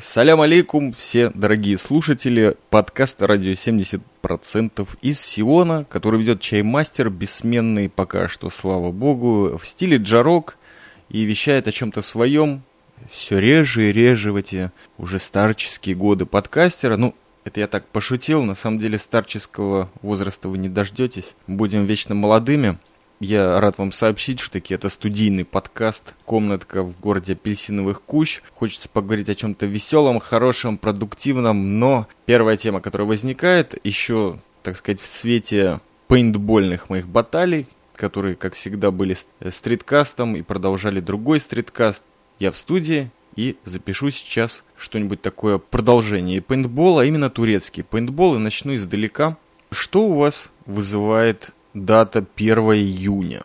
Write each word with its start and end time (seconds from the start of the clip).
Салям 0.00 0.40
алейкум, 0.40 0.94
все 0.94 1.28
дорогие 1.28 1.76
слушатели 1.76 2.56
подкаста 2.70 3.26
«Радио 3.26 3.52
70%» 3.52 4.88
из 5.02 5.20
Сиона, 5.20 5.84
который 5.84 6.18
ведет 6.18 6.40
чаймастер, 6.40 7.10
бессменный 7.10 7.90
пока 7.90 8.26
что, 8.26 8.48
слава 8.48 8.92
богу, 8.92 9.58
в 9.58 9.66
стиле 9.66 9.98
джарок 9.98 10.56
и 11.10 11.24
вещает 11.24 11.68
о 11.68 11.72
чем-то 11.72 12.00
своем, 12.00 12.62
все 13.10 13.38
реже 13.38 13.90
и 13.90 13.92
реже 13.92 14.32
в 14.32 14.36
эти 14.36 14.72
уже 14.96 15.18
старческие 15.18 15.96
годы 15.96 16.24
подкастера. 16.24 16.96
Ну, 16.96 17.14
это 17.44 17.60
я 17.60 17.66
так 17.66 17.86
пошутил, 17.86 18.42
на 18.42 18.54
самом 18.54 18.78
деле 18.78 18.96
старческого 18.98 19.90
возраста 20.00 20.48
вы 20.48 20.56
не 20.56 20.70
дождетесь, 20.70 21.34
будем 21.46 21.84
вечно 21.84 22.14
молодыми. 22.14 22.78
Я 23.20 23.60
рад 23.60 23.76
вам 23.76 23.92
сообщить, 23.92 24.40
что 24.40 24.52
таки 24.52 24.72
это 24.72 24.88
студийный 24.88 25.44
подкаст 25.44 26.14
«Комнатка 26.24 26.82
в 26.82 26.98
городе 26.98 27.34
апельсиновых 27.34 28.00
кущ». 28.00 28.40
Хочется 28.54 28.88
поговорить 28.88 29.28
о 29.28 29.34
чем-то 29.34 29.66
веселом, 29.66 30.20
хорошем, 30.20 30.78
продуктивном, 30.78 31.78
но 31.78 32.08
первая 32.24 32.56
тема, 32.56 32.80
которая 32.80 33.06
возникает, 33.06 33.78
еще, 33.84 34.40
так 34.62 34.78
сказать, 34.78 35.02
в 35.02 35.06
свете 35.06 35.80
пейнтбольных 36.08 36.88
моих 36.88 37.08
баталий, 37.08 37.68
которые, 37.94 38.36
как 38.36 38.54
всегда, 38.54 38.90
были 38.90 39.14
стриткастом 39.50 40.34
и 40.34 40.40
продолжали 40.40 41.00
другой 41.00 41.40
стриткаст. 41.40 42.02
Я 42.38 42.50
в 42.50 42.56
студии 42.56 43.10
и 43.36 43.58
запишу 43.66 44.08
сейчас 44.10 44.64
что-нибудь 44.78 45.20
такое 45.20 45.58
продолжение 45.58 46.40
пейнтбола, 46.40 47.02
а 47.02 47.04
именно 47.04 47.28
турецкий 47.28 47.82
пейнтбол, 47.82 48.36
и 48.36 48.38
начну 48.38 48.74
издалека. 48.74 49.36
Что 49.70 50.06
у 50.06 50.14
вас 50.14 50.50
вызывает 50.64 51.50
дата 51.74 52.24
1 52.36 52.58
июня. 52.58 53.42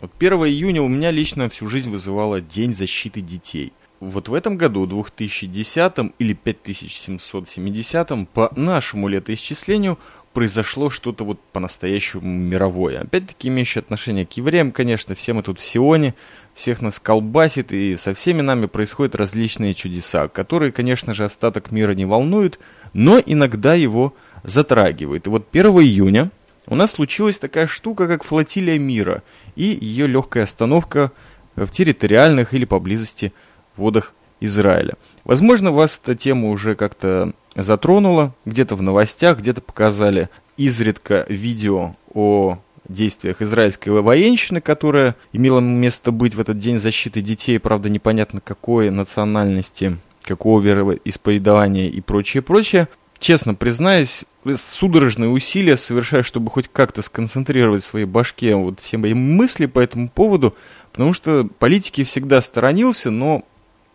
Вот 0.00 0.10
1 0.18 0.32
июня 0.46 0.82
у 0.82 0.88
меня 0.88 1.10
лично 1.10 1.48
всю 1.48 1.68
жизнь 1.68 1.90
вызывало 1.90 2.40
День 2.40 2.72
защиты 2.72 3.20
детей. 3.20 3.72
Вот 4.00 4.28
в 4.28 4.34
этом 4.34 4.56
году, 4.56 4.84
2010 4.86 6.12
или 6.18 6.32
5770 6.32 8.28
по 8.30 8.52
нашему 8.56 9.06
летоисчислению, 9.06 9.98
произошло 10.32 10.90
что-то 10.90 11.24
вот 11.24 11.38
по-настоящему 11.52 12.22
мировое. 12.26 13.02
Опять-таки 13.02 13.48
имеющее 13.48 13.80
отношение 13.80 14.26
к 14.26 14.32
евреям, 14.32 14.72
конечно, 14.72 15.14
все 15.14 15.34
мы 15.34 15.42
тут 15.42 15.60
в 15.60 15.64
Сионе, 15.64 16.14
всех 16.54 16.82
нас 16.82 16.98
колбасит, 16.98 17.70
и 17.70 17.96
со 17.96 18.12
всеми 18.12 18.40
нами 18.42 18.66
происходят 18.66 19.14
различные 19.14 19.74
чудеса, 19.74 20.26
которые, 20.28 20.72
конечно 20.72 21.14
же, 21.14 21.24
остаток 21.24 21.70
мира 21.70 21.92
не 21.92 22.04
волнуют, 22.04 22.58
но 22.92 23.20
иногда 23.24 23.74
его 23.74 24.14
затрагивают. 24.42 25.26
И 25.26 25.30
вот 25.30 25.46
1 25.52 25.66
июня 25.66 26.30
у 26.66 26.74
нас 26.74 26.92
случилась 26.92 27.38
такая 27.38 27.66
штука, 27.66 28.06
как 28.06 28.24
флотилия 28.24 28.78
мира 28.78 29.22
и 29.56 29.78
ее 29.80 30.06
легкая 30.06 30.44
остановка 30.44 31.12
в 31.56 31.68
территориальных 31.68 32.54
или 32.54 32.64
поблизости 32.64 33.32
водах 33.76 34.14
Израиля. 34.40 34.94
Возможно, 35.24 35.72
вас 35.72 36.00
эта 36.02 36.16
тема 36.16 36.50
уже 36.50 36.74
как-то 36.74 37.32
затронула, 37.54 38.34
где-то 38.44 38.76
в 38.76 38.82
новостях, 38.82 39.38
где-то 39.38 39.60
показали 39.60 40.28
изредка 40.56 41.26
видео 41.28 41.96
о 42.12 42.58
действиях 42.88 43.40
израильской 43.40 43.92
военщины, 43.92 44.60
которая 44.60 45.16
имела 45.32 45.60
место 45.60 46.12
быть 46.12 46.34
в 46.34 46.40
этот 46.40 46.58
день 46.58 46.78
защиты 46.78 47.20
детей, 47.20 47.58
правда, 47.58 47.88
непонятно 47.88 48.40
какой 48.40 48.90
национальности, 48.90 49.96
какого 50.22 50.60
вероисповедания 50.60 51.88
и 51.88 52.00
прочее, 52.00 52.42
прочее 52.42 52.88
честно 53.22 53.54
признаюсь, 53.54 54.24
судорожные 54.56 55.30
усилия 55.30 55.76
совершаю, 55.76 56.24
чтобы 56.24 56.50
хоть 56.50 56.68
как-то 56.68 57.00
сконцентрировать 57.00 57.82
в 57.82 57.86
своей 57.86 58.04
башке 58.04 58.54
вот 58.56 58.80
все 58.80 58.98
мои 58.98 59.14
мысли 59.14 59.66
по 59.66 59.78
этому 59.78 60.08
поводу, 60.08 60.54
потому 60.90 61.14
что 61.14 61.48
политики 61.58 62.04
всегда 62.04 62.42
сторонился, 62.42 63.10
но 63.10 63.44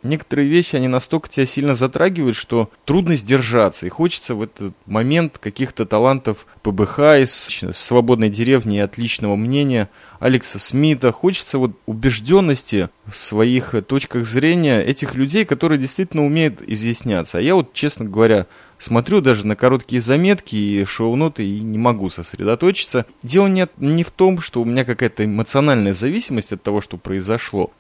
некоторые 0.01 0.47
вещи, 0.47 0.75
они 0.75 0.87
настолько 0.87 1.27
тебя 1.27 1.45
сильно 1.45 1.75
затрагивают, 1.75 2.37
что 2.37 2.69
трудно 2.85 3.15
сдержаться. 3.15 3.85
И 3.85 3.89
хочется 3.89 4.35
в 4.35 4.43
этот 4.43 4.73
момент 4.85 5.37
каких-то 5.37 5.85
талантов 5.85 6.45
ПБХ 6.63 6.99
из 7.19 7.33
свободной 7.73 8.29
деревни 8.29 8.77
и 8.77 8.81
отличного 8.81 9.35
мнения 9.35 9.89
Алекса 10.19 10.59
Смита. 10.59 11.11
Хочется 11.11 11.57
вот 11.57 11.71
убежденности 11.85 12.89
в 13.05 13.17
своих 13.17 13.75
точках 13.87 14.25
зрения 14.25 14.81
этих 14.81 15.15
людей, 15.15 15.45
которые 15.45 15.79
действительно 15.79 16.25
умеют 16.25 16.61
изъясняться. 16.65 17.39
А 17.39 17.41
я 17.41 17.55
вот, 17.55 17.73
честно 17.73 18.05
говоря, 18.05 18.47
смотрю 18.79 19.21
даже 19.21 19.45
на 19.45 19.55
короткие 19.55 20.01
заметки 20.01 20.55
и 20.55 20.85
шоу-ноты 20.85 21.45
и 21.45 21.59
не 21.61 21.77
могу 21.77 22.09
сосредоточиться. 22.09 23.05
Дело 23.23 23.47
не, 23.47 23.67
не 23.77 24.03
в 24.03 24.11
том, 24.11 24.39
что 24.39 24.61
у 24.61 24.65
меня 24.65 24.85
какая-то 24.85 25.25
эмоциональная 25.25 25.93
зависимость 25.93 26.51
от 26.51 26.63
того, 26.63 26.81
что 26.81 26.97
произошло, 26.97 27.71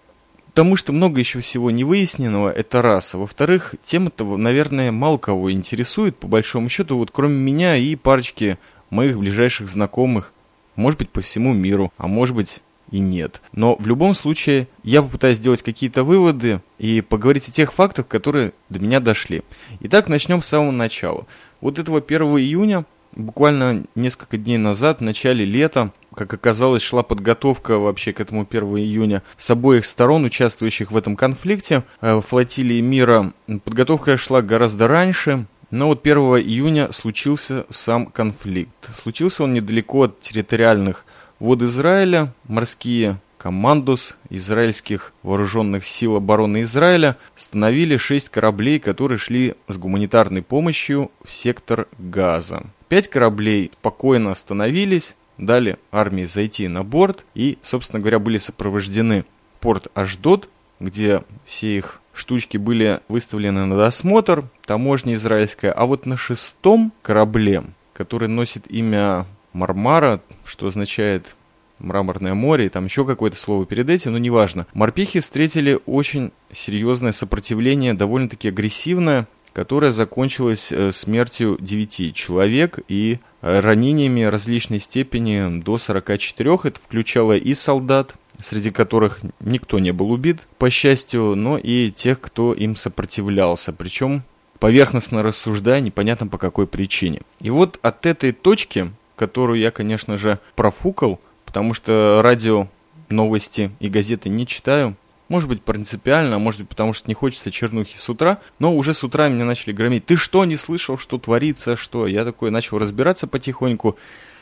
потому 0.47 0.75
что 0.75 0.93
много 0.93 1.19
еще 1.19 1.39
всего 1.39 1.71
не 1.71 1.83
выясненного, 1.83 2.49
это 2.49 2.81
раз. 2.81 3.13
А 3.13 3.17
во-вторых, 3.17 3.75
тема-то, 3.83 4.37
наверное, 4.37 4.91
мало 4.91 5.17
кого 5.17 5.51
интересует, 5.51 6.17
по 6.17 6.27
большому 6.27 6.69
счету, 6.69 6.97
вот 6.97 7.11
кроме 7.11 7.37
меня 7.37 7.77
и 7.77 7.95
парочки 7.95 8.57
моих 8.89 9.17
ближайших 9.19 9.67
знакомых, 9.67 10.33
может 10.75 10.99
быть, 10.99 11.09
по 11.09 11.21
всему 11.21 11.53
миру, 11.53 11.91
а 11.97 12.07
может 12.07 12.35
быть, 12.35 12.61
и 12.91 12.99
нет. 12.99 13.41
Но 13.53 13.75
в 13.75 13.87
любом 13.87 14.13
случае 14.13 14.67
я 14.83 15.01
попытаюсь 15.01 15.37
сделать 15.37 15.61
какие-то 15.61 16.03
выводы 16.03 16.61
и 16.77 17.01
поговорить 17.01 17.47
о 17.47 17.51
тех 17.51 17.73
фактах, 17.73 18.07
которые 18.07 18.53
до 18.69 18.79
меня 18.79 18.99
дошли. 18.99 19.43
Итак, 19.81 20.07
начнем 20.07 20.41
с 20.41 20.47
самого 20.47 20.71
начала. 20.71 21.25
Вот 21.61 21.79
этого 21.79 21.99
1 21.99 22.21
июня, 22.37 22.85
буквально 23.15 23.85
несколько 23.95 24.37
дней 24.37 24.57
назад, 24.57 24.99
в 24.99 25.03
начале 25.03 25.43
лета, 25.43 25.91
как 26.13 26.33
оказалось, 26.33 26.81
шла 26.81 27.03
подготовка 27.03 27.77
вообще 27.77 28.13
к 28.13 28.19
этому 28.19 28.47
1 28.49 28.63
июня 28.77 29.23
с 29.37 29.49
обоих 29.49 29.85
сторон, 29.85 30.25
участвующих 30.25 30.91
в 30.91 30.97
этом 30.97 31.15
конфликте. 31.15 31.83
Э, 32.01 32.15
в 32.15 32.21
флотилии 32.21 32.81
мира 32.81 33.33
подготовка 33.63 34.17
шла 34.17 34.41
гораздо 34.41 34.87
раньше, 34.87 35.45
но 35.69 35.87
вот 35.87 36.01
1 36.05 36.17
июня 36.17 36.91
случился 36.91 37.65
сам 37.69 38.05
конфликт. 38.05 38.89
Случился 38.95 39.43
он 39.43 39.53
недалеко 39.53 40.03
от 40.03 40.19
территориальных 40.21 41.05
вод 41.39 41.61
Израиля, 41.61 42.33
морские 42.47 43.19
командос 43.37 44.17
израильских 44.29 45.13
вооруженных 45.23 45.85
сил 45.85 46.15
обороны 46.15 46.63
Израиля 46.63 47.17
остановили 47.35 47.97
шесть 47.97 48.29
кораблей, 48.29 48.79
которые 48.79 49.17
шли 49.17 49.55
с 49.67 49.77
гуманитарной 49.77 50.41
помощью 50.41 51.11
в 51.23 51.31
сектор 51.31 51.87
Газа. 51.97 52.63
Пять 52.89 53.09
кораблей 53.09 53.71
спокойно 53.79 54.31
остановились, 54.31 55.15
дали 55.37 55.77
армии 55.91 56.25
зайти 56.25 56.67
на 56.67 56.83
борт 56.83 57.25
и, 57.35 57.57
собственно 57.61 57.99
говоря, 57.99 58.19
были 58.19 58.37
сопровождены 58.37 59.25
порт 59.59 59.87
Аждот, 59.93 60.49
где 60.79 61.23
все 61.45 61.77
их 61.77 62.01
штучки 62.13 62.57
были 62.57 63.01
выставлены 63.07 63.65
на 63.65 63.77
досмотр, 63.77 64.45
таможня 64.65 65.13
израильская, 65.13 65.71
а 65.71 65.85
вот 65.85 66.05
на 66.05 66.17
шестом 66.17 66.91
корабле, 67.03 67.63
который 67.93 68.27
носит 68.27 68.69
имя 68.71 69.25
Мармара, 69.57 70.21
что 70.45 70.67
означает 70.67 71.35
мраморное 71.79 72.33
море, 72.33 72.67
и 72.67 72.69
там 72.69 72.85
еще 72.85 73.05
какое-то 73.05 73.37
слово 73.37 73.65
перед 73.65 73.89
этим, 73.89 74.13
но 74.13 74.17
неважно. 74.17 74.67
Морпехи 74.73 75.19
встретили 75.19 75.79
очень 75.85 76.31
серьезное 76.51 77.11
сопротивление, 77.11 77.93
довольно-таки 77.93 78.49
агрессивное, 78.49 79.27
которое 79.53 79.91
закончилось 79.91 80.71
э, 80.71 80.91
смертью 80.91 81.57
9 81.59 82.15
человек 82.15 82.79
и 82.87 83.19
э, 83.41 83.59
ранениями 83.59 84.21
различной 84.21 84.79
степени 84.79 85.61
до 85.61 85.77
44. 85.77 86.59
Это 86.63 86.79
включало 86.79 87.35
и 87.35 87.55
солдат, 87.55 88.15
среди 88.39 88.69
которых 88.69 89.19
никто 89.39 89.79
не 89.79 89.91
был 89.91 90.11
убит, 90.11 90.47
по 90.59 90.69
счастью, 90.69 91.35
но 91.35 91.57
и 91.57 91.91
тех, 91.91 92.21
кто 92.21 92.53
им 92.53 92.75
сопротивлялся. 92.75 93.73
Причем 93.73 94.23
поверхностно 94.59 95.23
рассуждая, 95.23 95.79
непонятно 95.79 96.27
по 96.27 96.37
какой 96.37 96.67
причине. 96.67 97.21
И 97.39 97.49
вот 97.49 97.79
от 97.81 98.05
этой 98.05 98.31
точки 98.31 98.91
которую 99.17 99.59
я, 99.59 99.71
конечно 99.71 100.17
же, 100.17 100.39
профукал, 100.55 101.19
потому 101.45 101.73
что 101.73 102.21
радио, 102.23 102.69
новости 103.09 103.71
и 103.81 103.89
газеты 103.89 104.29
не 104.29 104.47
читаю. 104.47 104.95
Может 105.27 105.49
быть, 105.49 105.61
принципиально, 105.61 106.37
а 106.37 106.39
может 106.39 106.61
быть, 106.61 106.69
потому 106.69 106.93
что 106.93 107.09
не 107.09 107.13
хочется 107.13 107.51
чернухи 107.51 107.97
с 107.97 108.09
утра. 108.09 108.39
Но 108.59 108.73
уже 108.73 108.93
с 108.93 109.03
утра 109.03 109.27
меня 109.27 109.43
начали 109.43 109.73
громить. 109.73 110.05
Ты 110.05 110.15
что, 110.15 110.45
не 110.45 110.55
слышал, 110.55 110.97
что 110.97 111.17
творится, 111.17 111.75
что? 111.75 112.07
Я 112.07 112.23
такой 112.23 112.49
начал 112.49 112.77
разбираться 112.77 113.27
потихоньку. 113.27 113.97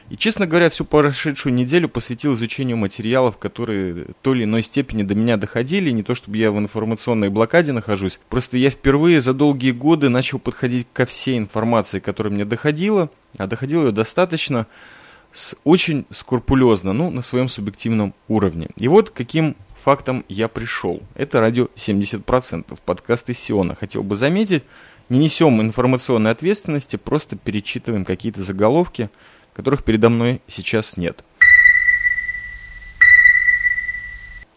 И, 0.09 0.17
честно 0.17 0.45
говоря, 0.45 0.69
всю 0.69 0.85
прошедшую 0.85 1.53
неделю 1.53 1.89
посвятил 1.89 2.35
изучению 2.35 2.77
материалов, 2.77 3.37
которые 3.37 3.93
в 3.93 4.13
той 4.21 4.37
или 4.37 4.43
иной 4.43 4.61
степени 4.61 5.01
до 5.01 5.15
меня 5.15 5.35
доходили. 5.35 5.89
Не 5.89 6.03
то, 6.03 6.13
чтобы 6.13 6.37
я 6.37 6.51
в 6.51 6.59
информационной 6.59 7.29
блокаде 7.29 7.71
нахожусь. 7.71 8.19
Просто 8.29 8.57
я 8.57 8.69
впервые 8.69 9.19
за 9.21 9.33
долгие 9.33 9.71
годы 9.71 10.09
начал 10.09 10.37
подходить 10.37 10.87
ко 10.93 11.07
всей 11.07 11.39
информации, 11.39 11.99
которая 11.99 12.31
мне 12.31 12.45
доходила. 12.45 13.09
А 13.37 13.47
доходила 13.47 13.87
ее 13.87 13.91
достаточно 13.91 14.67
с, 15.33 15.55
очень 15.63 16.05
скрупулезно, 16.11 16.93
ну, 16.93 17.09
на 17.09 17.23
своем 17.23 17.49
субъективном 17.49 18.13
уровне. 18.27 18.69
И 18.77 18.87
вот 18.87 19.09
каким 19.09 19.55
фактом 19.83 20.23
я 20.29 20.47
пришел. 20.47 21.01
Это 21.15 21.41
радио 21.41 21.67
70%, 21.75 22.77
подкаст 22.85 23.29
из 23.29 23.39
Сиона. 23.39 23.73
Хотел 23.73 24.03
бы 24.03 24.15
заметить, 24.15 24.63
не 25.09 25.17
несем 25.17 25.61
информационной 25.61 26.31
ответственности, 26.31 26.95
просто 26.95 27.37
перечитываем 27.37 28.05
какие-то 28.05 28.43
заголовки– 28.43 29.09
которых 29.55 29.83
передо 29.83 30.09
мной 30.09 30.41
сейчас 30.47 30.97
нет. 30.97 31.23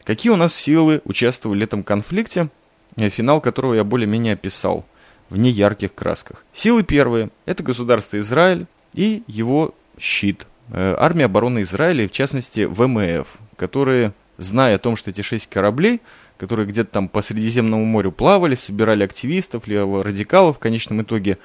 Какие 0.05 0.33
у 0.33 0.37
нас 0.37 0.55
силы 0.55 1.01
участвовали 1.05 1.61
в 1.61 1.65
этом 1.65 1.83
конфликте, 1.83 2.49
финал 2.97 3.41
которого 3.41 3.75
я 3.75 3.85
более-менее 3.85 4.35
описал 4.35 4.85
в 5.31 5.37
неярких 5.37 5.95
красках. 5.95 6.45
Силы 6.53 6.83
первые– 6.83 7.31
это 7.47 7.63
государство 7.63 8.19
Израиль 8.19 8.67
и 8.95 9.23
его 9.27 9.75
щит. 9.99 10.47
Э, 10.71 10.97
армия 10.99 11.27
обороны 11.27 11.63
Израиля, 11.63 12.09
в 12.09 12.13
частности 12.13 12.65
ВМФ, 12.65 13.29
которые, 13.57 14.15
зная 14.39 14.77
о 14.77 14.79
том, 14.79 14.97
что 14.97 15.11
эти 15.11 15.21
шесть 15.21 15.49
кораблей, 15.49 16.01
которые 16.39 16.67
где-то 16.67 16.91
там 16.91 17.09
по 17.09 17.21
Средиземному 17.21 17.85
морю 17.85 18.11
плавали, 18.11 18.55
собирали 18.55 19.05
активистов, 19.05 19.67
леворадикалов, 19.67 20.57
в 20.57 20.61
конечном 20.61 21.03
итоге 21.03 21.39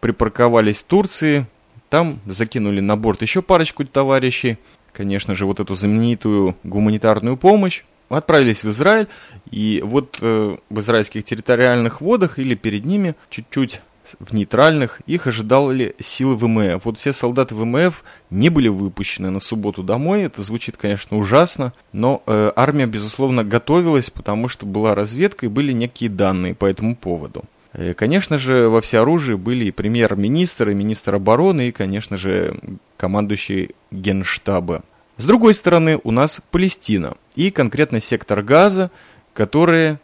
припарковались 0.00 0.78
в 0.78 0.84
Турции, 0.84 1.46
там 1.88 2.20
закинули 2.26 2.80
на 2.80 2.96
борт 2.96 3.22
еще 3.22 3.42
парочку 3.42 3.84
товарищей, 3.84 4.58
конечно 4.92 5.34
же, 5.34 5.46
вот 5.46 5.60
эту 5.60 5.74
знаменитую 5.74 6.56
гуманитарную 6.64 7.36
помощь, 7.36 7.84
отправились 8.08 8.64
в 8.64 8.70
Израиль, 8.70 9.08
и 9.50 9.82
вот 9.84 10.18
э, 10.20 10.56
в 10.68 10.80
израильских 10.80 11.24
территориальных 11.24 12.00
водах 12.00 12.38
или 12.38 12.54
перед 12.54 12.84
ними, 12.84 13.14
чуть-чуть 13.30 13.80
в 14.18 14.32
нейтральных, 14.32 15.00
их 15.06 15.26
ожидали 15.26 15.94
силы 16.00 16.36
ВМФ. 16.36 16.84
Вот 16.84 16.98
все 16.98 17.12
солдаты 17.12 17.54
ВМФ 17.54 18.02
не 18.30 18.48
были 18.48 18.68
выпущены 18.68 19.30
на 19.30 19.40
субботу 19.40 19.82
домой. 19.82 20.22
Это 20.22 20.42
звучит, 20.42 20.76
конечно, 20.76 21.18
ужасно, 21.18 21.72
но 21.92 22.22
э, 22.26 22.52
армия, 22.56 22.86
безусловно, 22.86 23.44
готовилась, 23.44 24.10
потому 24.10 24.48
что 24.48 24.64
была 24.66 24.94
разведка 24.94 25.46
и 25.46 25.50
были 25.50 25.72
некие 25.72 26.10
данные 26.10 26.54
по 26.54 26.64
этому 26.64 26.96
поводу. 26.96 27.44
Э, 27.72 27.94
конечно 27.94 28.38
же, 28.38 28.68
во 28.68 28.80
всеоружии 28.80 29.34
были 29.34 29.66
и 29.66 29.70
премьер-министр, 29.70 30.70
и 30.70 30.74
министр 30.74 31.16
обороны, 31.16 31.68
и, 31.68 31.72
конечно 31.72 32.16
же, 32.16 32.58
командующий 32.96 33.74
генштаба. 33.90 34.82
С 35.16 35.24
другой 35.24 35.54
стороны, 35.54 36.00
у 36.04 36.10
нас 36.10 36.40
Палестина 36.50 37.16
и 37.34 37.50
конкретно 37.50 38.00
сектор 38.00 38.42
Газа, 38.42 38.90
которые 39.34 39.98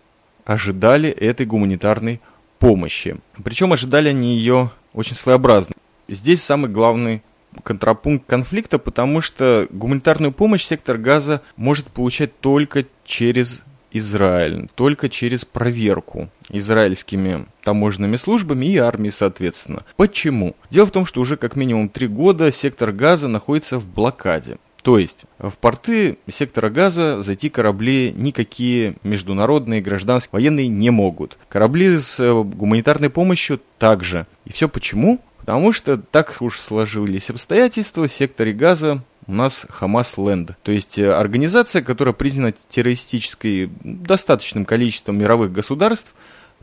ожидали 0.44 1.08
этой 1.08 1.46
гуманитарной 1.46 2.20
помощи. 2.58 3.16
Причем 3.42 3.72
ожидали 3.72 4.08
они 4.08 4.36
ее 4.36 4.70
очень 4.92 5.16
своеобразно. 5.16 5.74
Здесь 6.08 6.42
самый 6.42 6.70
главный 6.70 7.22
контрапункт 7.62 8.26
конфликта, 8.26 8.78
потому 8.78 9.20
что 9.20 9.68
гуманитарную 9.70 10.32
помощь 10.32 10.64
сектор 10.64 10.98
Газа 10.98 11.42
может 11.56 11.86
получать 11.86 12.38
только 12.40 12.84
через 13.04 13.62
Израиль, 13.94 14.68
только 14.74 15.08
через 15.08 15.44
проверку 15.44 16.28
израильскими 16.50 17.46
таможенными 17.62 18.16
службами 18.16 18.66
и 18.66 18.76
армией, 18.76 19.12
соответственно. 19.12 19.84
Почему? 19.96 20.54
Дело 20.70 20.86
в 20.86 20.90
том, 20.90 21.06
что 21.06 21.20
уже 21.20 21.36
как 21.36 21.56
минимум 21.56 21.88
три 21.88 22.08
года 22.08 22.52
сектор 22.52 22.92
Газа 22.92 23.28
находится 23.28 23.78
в 23.78 23.88
блокаде. 23.88 24.58
То 24.82 24.98
есть 24.98 25.24
в 25.38 25.52
порты 25.52 26.18
сектора 26.30 26.68
газа 26.68 27.22
зайти 27.22 27.48
корабли 27.48 28.12
никакие 28.14 28.96
международные, 29.02 29.80
гражданские, 29.80 30.32
военные 30.32 30.68
не 30.68 30.90
могут. 30.90 31.38
Корабли 31.48 31.96
с 31.98 32.20
э, 32.20 32.34
гуманитарной 32.34 33.08
помощью 33.08 33.62
также. 33.78 34.26
И 34.44 34.52
все 34.52 34.68
почему? 34.68 35.20
Потому 35.38 35.72
что 35.72 35.96
так 35.96 36.36
уж 36.40 36.60
сложились 36.60 37.30
обстоятельства 37.30 38.06
в 38.08 38.12
секторе 38.12 38.52
газа 38.52 39.02
у 39.26 39.32
нас 39.32 39.66
Хамас 39.68 40.16
Ленд, 40.18 40.52
то 40.62 40.72
есть 40.72 40.98
э, 40.98 41.12
организация, 41.12 41.82
которая 41.82 42.12
признана 42.12 42.52
террористической 42.68 43.70
достаточным 43.82 44.64
количеством 44.64 45.18
мировых 45.18 45.52
государств, 45.52 46.14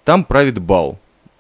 там 0.04 0.24
правит 0.24 0.60
Бал. 0.60 1.00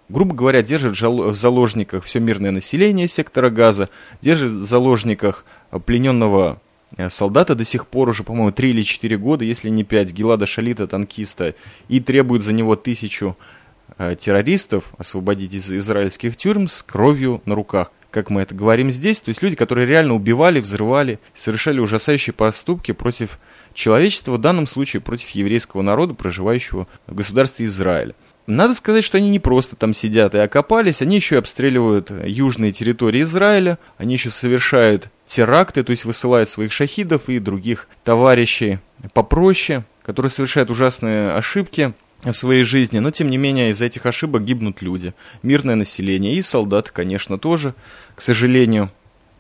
Грубо 0.10 0.36
говоря, 0.36 0.62
держит 0.62 1.00
в 1.00 1.36
заложниках 1.36 2.04
все 2.04 2.20
мирное 2.20 2.52
население 2.52 3.08
сектора 3.08 3.50
газа, 3.50 3.90
держит 4.22 4.52
в 4.52 4.66
заложниках 4.66 5.46
плененного 5.86 6.60
Э, 6.98 7.10
солдата 7.10 7.56
до 7.56 7.66
сих 7.66 7.88
пор 7.88 8.10
уже, 8.10 8.24
по-моему, 8.24 8.52
3 8.52 8.70
или 8.70 8.82
4 8.82 9.18
года, 9.18 9.46
если 9.46 9.70
не 9.70 9.84
5, 9.84 10.12
Гелада 10.12 10.46
Шалита, 10.46 10.88
танкиста, 10.88 11.56
и 11.88 12.00
требует 12.00 12.44
за 12.44 12.54
него 12.54 12.76
тысячу 12.76 13.38
э, 13.98 14.16
террористов 14.16 14.94
освободить 14.98 15.54
из 15.54 15.72
израильских 15.72 16.36
тюрьм 16.36 16.68
с 16.68 16.84
кровью 16.84 17.42
на 17.46 17.56
руках. 17.56 17.92
Как 18.12 18.30
мы 18.30 18.42
это 18.42 18.54
говорим 18.54 18.92
здесь, 18.92 19.22
то 19.22 19.30
есть 19.30 19.42
люди, 19.42 19.56
которые 19.56 19.88
реально 19.88 20.16
убивали, 20.16 20.60
взрывали, 20.60 21.20
совершали 21.34 21.80
ужасающие 21.80 22.34
поступки 22.34 22.92
против 22.92 23.40
человечества, 23.74 24.34
в 24.34 24.38
данном 24.38 24.68
случае 24.68 25.02
против 25.02 25.30
еврейского 25.30 25.82
народа, 25.82 26.14
проживающего 26.14 26.88
в 27.08 27.16
государстве 27.16 27.68
Израиля. 27.68 28.14
Надо 28.48 28.74
сказать, 28.74 29.06
что 29.06 29.18
они 29.18 29.30
не 29.30 29.40
просто 29.40 29.78
там 29.78 29.94
сидят 29.94 30.36
и 30.36 30.40
окопались, 30.40 31.02
они 31.02 31.16
еще 31.16 31.36
и 31.36 31.38
обстреливают 31.38 32.12
южные 32.26 32.74
территории 32.74 33.22
Израиля, 33.22 33.80
они 33.98 34.16
еще 34.16 34.30
совершают 34.30 35.08
теракты, 35.26 35.84
то 35.84 35.92
есть 35.92 36.04
высылают 36.04 36.50
своих 36.50 36.74
шахидов 36.74 37.30
и 37.30 37.40
других 37.40 37.88
товарищей 38.04 38.80
попроще, 39.14 39.86
которые 40.04 40.32
совершают 40.32 40.70
ужасные 40.70 41.32
ошибки 41.32 41.94
в 42.24 42.34
своей 42.34 42.64
жизни, 42.64 43.00
но 43.00 43.12
тем 43.12 43.30
не 43.30 43.38
менее 43.38 43.72
из-за 43.72 43.86
этих 43.86 44.06
ошибок 44.06 44.44
гибнут 44.44 44.82
люди, 44.82 45.14
мирное 45.42 45.76
население 45.76 46.34
и 46.34 46.42
солдаты, 46.42 46.92
конечно, 46.92 47.38
тоже, 47.38 47.74
к 48.16 48.22
сожалению. 48.22 48.92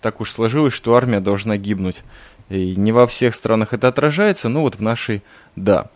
Так 0.01 0.19
уж 0.19 0.31
сложилось, 0.31 0.73
что 0.73 0.95
армия 0.95 1.19
должна 1.19 1.57
гибнуть. 1.57 2.03
И 2.49 2.75
не 2.75 2.91
во 2.91 3.05
всех 3.07 3.35
странах 3.35 3.73
это 3.73 3.87
отражается, 3.87 4.49
но 4.49 4.61
вот 4.61 4.75
в 4.75 4.81
нашей– 4.81 5.21
да. 5.55 5.89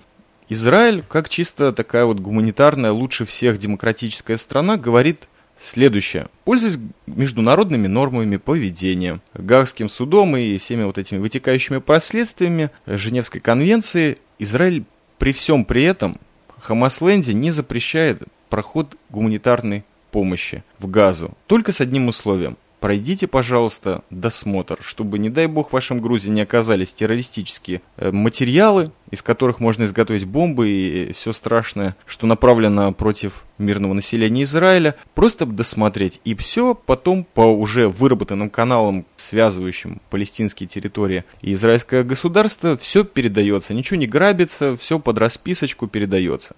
Израиль, 0.47 1.03
как 1.07 1.27
чисто 1.27 1.73
такая 1.73 2.05
вот 2.05 2.19
гуманитарная, 2.19 2.91
лучше 2.91 3.25
всех 3.25 3.57
демократическая 3.57 4.37
страна, 4.37 4.77
говорит 4.77 5.27
следующее. 5.59 6.27
Пользуясь 6.43 6.77
международными 7.07 7.87
нормами 7.87 8.37
поведения, 8.37 9.21
Гаагским 9.33 9.89
судом 9.89 10.37
и 10.37 10.57
всеми 10.57 10.83
вот 10.83 10.97
этими 10.97 11.17
вытекающими 11.17 11.79
последствиями 11.79 12.69
Женевской 12.85 13.41
конвенции, 13.41 14.19
Израиль 14.37 14.85
при 15.17 15.33
всем 15.33 15.65
при 15.65 15.83
этом 15.83 16.19
Хамасленде 16.65 17.35
не 17.35 17.51
запрещает 17.51 18.23
проход 18.49 18.95
гуманитарной 19.11 19.83
помощи 20.09 20.63
в 20.79 20.89
Газу. 20.89 21.31
Только 21.45 21.71
с 21.71 21.79
одним 21.79 22.07
условием 22.07 22.57
пройдите, 22.85 23.25
пожалуйста, 23.25 24.03
досмотр, 24.11 24.77
чтобы, 24.79 25.17
не 25.17 25.31
дай 25.31 25.47
бог, 25.47 25.69
в 25.69 25.73
вашем 25.73 25.99
грузе 25.99 26.29
не 26.29 26.41
оказались 26.41 26.93
террористические 26.93 27.81
э, 27.97 28.11
материалы, 28.11 28.91
из 29.09 29.23
которых 29.23 29.59
можно 29.59 29.85
изготовить 29.85 30.25
бомбы 30.25 30.69
и 30.69 31.11
все 31.13 31.33
страшное, 31.33 31.95
что 32.05 32.27
направлено 32.27 32.93
против 32.93 33.45
мирного 33.57 33.93
населения 33.93 34.43
Израиля. 34.43 34.93
Просто 35.15 35.47
досмотреть. 35.47 36.21
И 36.25 36.35
все 36.35 36.75
потом 36.75 37.23
по 37.23 37.51
уже 37.51 37.89
выработанным 37.89 38.51
каналам, 38.51 39.07
связывающим 39.15 39.99
палестинские 40.11 40.69
территории 40.69 41.23
и 41.41 41.53
израильское 41.53 42.03
государство, 42.03 42.77
все 42.77 43.03
передается. 43.03 43.73
Ничего 43.73 43.97
не 43.97 44.05
грабится, 44.05 44.77
все 44.77 44.99
под 44.99 45.17
расписочку 45.17 45.87
передается. 45.87 46.55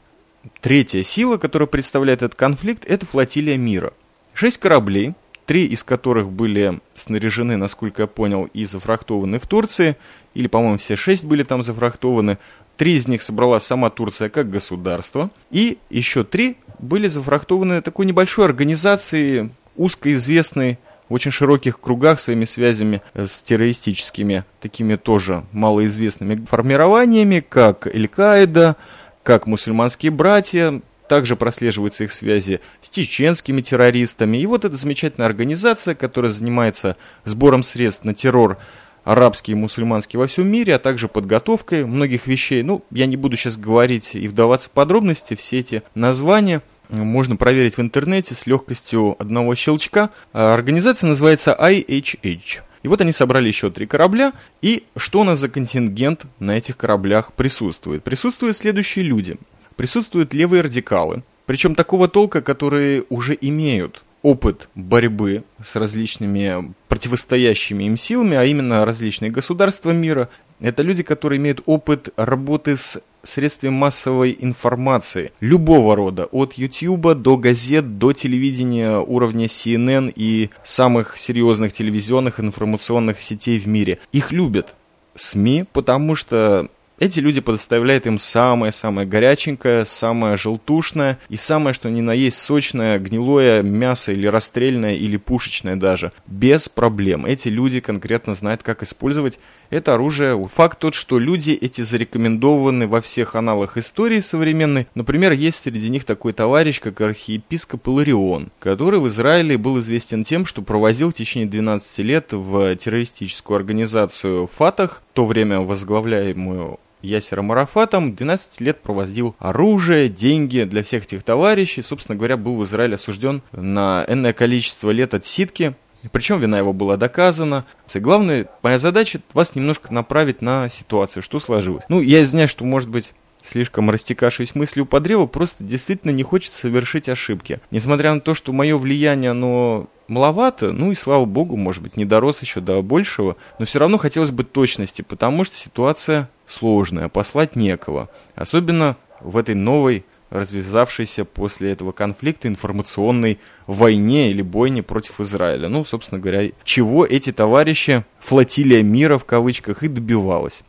Третья 0.60 1.04
сила, 1.04 1.38
которая 1.38 1.68
представляет 1.68 2.22
этот 2.22 2.36
конфликт, 2.36 2.84
это 2.86 3.06
флотилия 3.06 3.56
мира. 3.56 3.94
Шесть 4.34 4.58
кораблей, 4.58 5.14
три 5.48 5.66
из 5.66 5.84
которых 5.84 6.30
были 6.30 6.80
снаряжены, 6.94 7.56
насколько 7.56 8.04
я 8.04 8.08
понял, 8.08 8.50
и 8.54 8.66
зафрахтованы 8.66 9.40
в 9.40 9.48
Турции, 9.48 9.96
или, 10.36 10.48
по-моему, 10.48 10.78
все 10.78 10.96
шесть 10.96 11.26
были 11.26 11.44
там 11.44 11.64
зафрахтованы. 11.64 12.38
Три 12.76 12.96
из 12.96 13.08
них 13.08 13.24
собрала 13.24 13.60
сама 13.60 13.90
Турция 13.90 14.30
как 14.30 14.52
государство, 14.52 15.32
и 15.50 15.80
еще 15.90 16.24
три 16.24 16.58
были 16.78 17.08
зафрахтованы 17.08 17.82
такой 17.82 18.06
небольшой 18.06 18.46
организацией, 18.46 19.50
узкоизвестной 19.78 20.78
в 21.08 21.14
очень 21.14 21.32
широких 21.32 21.80
кругах 21.80 22.20
своими 22.20 22.44
связями 22.44 23.02
с 23.16 23.40
террористическими, 23.40 24.44
такими 24.60 24.96
тоже 24.98 25.46
малоизвестными 25.54 26.46
формированиями, 26.46 27.44
как 27.48 27.88
Эль-Каида, 27.88 28.76
как 29.24 29.48
мусульманские 29.48 30.12
братья, 30.12 30.82
также 31.08 31.36
прослеживаются 31.36 32.04
их 32.04 32.12
связи 32.12 32.60
с 32.82 32.90
чеченскими 32.90 33.62
террористами. 33.62 34.38
И 34.38 34.46
вот 34.46 34.66
эта 34.66 34.76
замечательная 34.76 35.28
организация, 35.28 35.96
которая 35.96 36.32
занимается 36.32 36.98
сбором 37.26 37.64
средств 37.64 38.04
на 38.04 38.14
террор 38.14 38.58
арабский 39.04 39.54
и 39.54 39.56
мусульманский 39.56 40.20
во 40.20 40.28
всем 40.28 40.48
мире, 40.48 40.76
а 40.76 40.80
также 40.80 41.08
подготовкой 41.08 41.86
многих 41.86 42.28
вещей. 42.28 42.62
Ну, 42.62 42.84
я 42.92 43.06
не 43.06 43.16
буду 43.16 43.38
сейчас 43.38 43.56
говорить 43.56 44.16
и 44.16 44.28
вдаваться 44.28 44.68
в 44.68 44.72
подробности, 44.72 45.36
все 45.36 45.60
эти 45.60 45.84
названия 45.96 46.62
можно 46.90 47.36
проверить 47.36 47.78
в 47.78 47.82
интернете 47.82 48.36
с 48.36 48.46
легкостью 48.48 49.16
одного 49.20 49.56
щелчка. 49.56 50.10
А 50.34 50.54
организация 50.54 51.08
называется 51.08 51.58
IHH. 51.60 52.62
И 52.84 52.88
вот 52.88 53.02
они 53.02 53.12
собрали 53.12 53.48
еще 53.48 53.72
три 53.72 53.86
корабля. 53.86 54.34
И 54.62 54.84
что 54.96 55.22
у 55.22 55.24
нас 55.24 55.40
за 55.40 55.50
контингент 55.50 56.26
на 56.40 56.58
этих 56.58 56.78
кораблях 56.78 57.34
присутствует? 57.34 58.04
Присутствуют 58.04 58.56
следующие 58.56 59.06
люди 59.06 59.38
присутствуют 59.78 60.34
левые 60.34 60.62
радикалы, 60.62 61.24
причем 61.46 61.76
такого 61.76 62.10
толка, 62.10 62.42
которые 62.42 63.06
уже 63.10 63.38
имеют 63.40 64.04
опыт 64.22 64.68
борьбы 64.76 65.44
с 65.64 65.76
различными 65.76 66.74
противостоящими 66.90 67.86
им 67.86 67.96
силами, 67.96 68.36
а 68.36 68.44
именно 68.44 68.84
различные 68.86 69.32
государства 69.32 69.92
мира. 69.92 70.30
Это 70.60 70.82
люди, 70.82 71.04
которые 71.04 71.38
имеют 71.38 71.62
опыт 71.66 72.10
работы 72.18 72.76
с 72.76 73.02
средствами 73.24 73.72
массовой 73.72 74.36
информации 74.40 75.32
любого 75.40 75.96
рода, 75.96 76.26
от 76.26 76.54
YouTube 76.54 77.14
до 77.14 77.38
газет, 77.38 77.98
до 77.98 78.12
телевидения 78.14 78.98
уровня 78.98 79.46
CNN 79.46 80.12
и 80.16 80.50
самых 80.64 81.18
серьезных 81.18 81.74
телевизионных 81.74 82.40
информационных 82.40 83.22
сетей 83.22 83.60
в 83.60 83.68
мире. 83.68 84.00
Их 84.12 84.32
любят 84.32 84.76
СМИ, 85.16 85.66
потому 85.72 86.16
что 86.16 86.70
эти 87.00 87.20
люди 87.20 87.42
подставляют 87.42 88.08
им 88.08 88.18
самое-самое 88.18 89.08
горяченькое, 89.08 89.86
самое 89.86 90.36
желтушное 90.36 91.20
и 91.30 91.38
самое, 91.38 91.74
что 91.74 91.90
ни 91.90 92.02
на 92.02 92.12
есть 92.12 92.42
сочное, 92.42 92.98
гнилое 92.98 93.62
мясо 93.62 94.12
или 94.12 94.28
расстрельное, 94.28 94.96
или 94.96 95.18
пушечное 95.18 95.76
даже. 95.76 96.12
Без 96.26 96.70
проблем. 96.70 97.26
Эти 97.26 97.50
люди 97.50 97.80
конкретно 97.80 98.34
знают, 98.34 98.64
как 98.64 98.82
использовать 98.82 99.40
это 99.70 99.94
оружие. 99.94 100.48
Факт 100.48 100.80
тот, 100.80 100.96
что 100.96 101.20
люди 101.20 101.52
эти 101.52 101.82
зарекомендованы 101.82 102.88
во 102.88 103.02
всех 103.02 103.36
аналах 103.36 103.78
истории 103.78 104.20
современной. 104.20 104.88
Например, 104.96 105.34
есть 105.34 105.62
среди 105.62 105.90
них 105.90 106.04
такой 106.04 106.34
товарищ, 106.34 106.80
как 106.80 107.00
архиепископ 107.02 107.88
Иларион, 107.88 108.50
который 108.60 109.00
в 109.00 109.08
Израиле 109.08 109.58
был 109.58 109.80
известен 109.80 110.24
тем, 110.24 110.46
что 110.46 110.62
провозил 110.62 111.12
в 111.12 111.14
течение 111.14 111.48
12 111.48 112.00
лет 112.00 112.34
в 112.34 112.76
террористическую 112.76 113.56
организацию 113.56 114.48
Фатах, 114.48 115.04
в 115.12 115.16
то 115.16 115.26
время 115.26 115.60
возглавляемую 115.60 116.80
Ясером 117.02 117.52
Арафатом 117.52 118.16
12 118.16 118.62
лет 118.62 118.82
провозил 118.82 119.36
оружие, 119.40 120.10
деньги 120.10 120.64
для 120.64 120.84
всех 120.84 121.06
этих 121.06 121.24
товарищей. 121.24 121.82
Собственно 121.82 122.18
говоря, 122.18 122.38
был 122.38 122.56
в 122.56 122.64
Израиле 122.64 122.96
осужден 122.96 123.42
на 123.52 124.06
энное 124.08 124.34
количество 124.34 124.90
лет 124.90 125.14
отсидки. 125.14 125.76
Причем 126.12 126.40
вина 126.40 126.58
его 126.58 126.74
была 126.74 126.98
доказана. 126.98 127.66
И 127.94 128.00
главное, 128.00 128.48
моя 128.64 128.80
задача 128.80 129.20
вас 129.34 129.56
немножко 129.56 129.94
направить 129.94 130.42
на 130.42 130.70
ситуацию, 130.70 131.24
что 131.24 131.40
сложилось. 131.40 131.84
Ну, 131.90 132.02
я 132.02 132.22
извиняюсь, 132.24 132.52
что, 132.52 132.64
может 132.64 132.90
быть, 132.90 133.14
слишком 133.44 133.90
растекавшись 133.90 134.56
мыслью 134.56 134.86
по 134.86 135.00
древу, 135.00 135.28
просто 135.28 135.64
действительно 135.64 136.12
не 136.12 136.24
хочется 136.24 136.60
совершить 136.60 137.10
ошибки. 137.10 137.60
Несмотря 137.72 138.14
на 138.14 138.22
то, 138.22 138.34
что 138.34 138.54
мое 138.54 138.78
влияние, 138.78 139.32
оно 139.32 139.88
маловато, 140.08 140.72
ну 140.72 140.92
и 140.92 140.96
слава 140.96 141.26
богу, 141.26 141.56
может 141.56 141.84
быть, 141.84 141.98
не 141.98 142.06
дорос 142.06 142.42
еще 142.42 142.62
до 142.62 142.82
большего, 142.82 143.36
но 143.60 143.66
все 143.66 143.80
равно 143.80 143.98
хотелось 143.98 144.32
бы 144.32 144.44
точности, 144.44 145.02
потому 145.02 145.44
что 145.44 145.56
ситуация 145.56 146.30
сложная, 146.48 147.10
послать 147.10 147.56
некого. 147.56 148.10
Особенно 148.36 148.98
в 149.20 149.38
этой 149.38 149.56
новой 149.56 150.06
развязавшейся 150.30 151.26
после 151.26 151.72
этого 151.72 151.92
конфликта 151.92 152.48
информационной 152.48 153.40
войне 153.66 154.30
или 154.30 154.42
бойне 154.42 154.84
против 154.84 155.22
Израиля. 155.22 155.70
Ну, 155.70 155.86
собственно 155.86 156.20
говоря, 156.20 156.52
чего 156.64 157.06
эти 157.06 157.32
товарищи, 157.32 158.06
флотилия 158.20 158.84
мира 158.84 159.18
в 159.18 159.26
кавычках, 159.26 159.84
и 159.84 159.88
добивалась. 159.88 160.64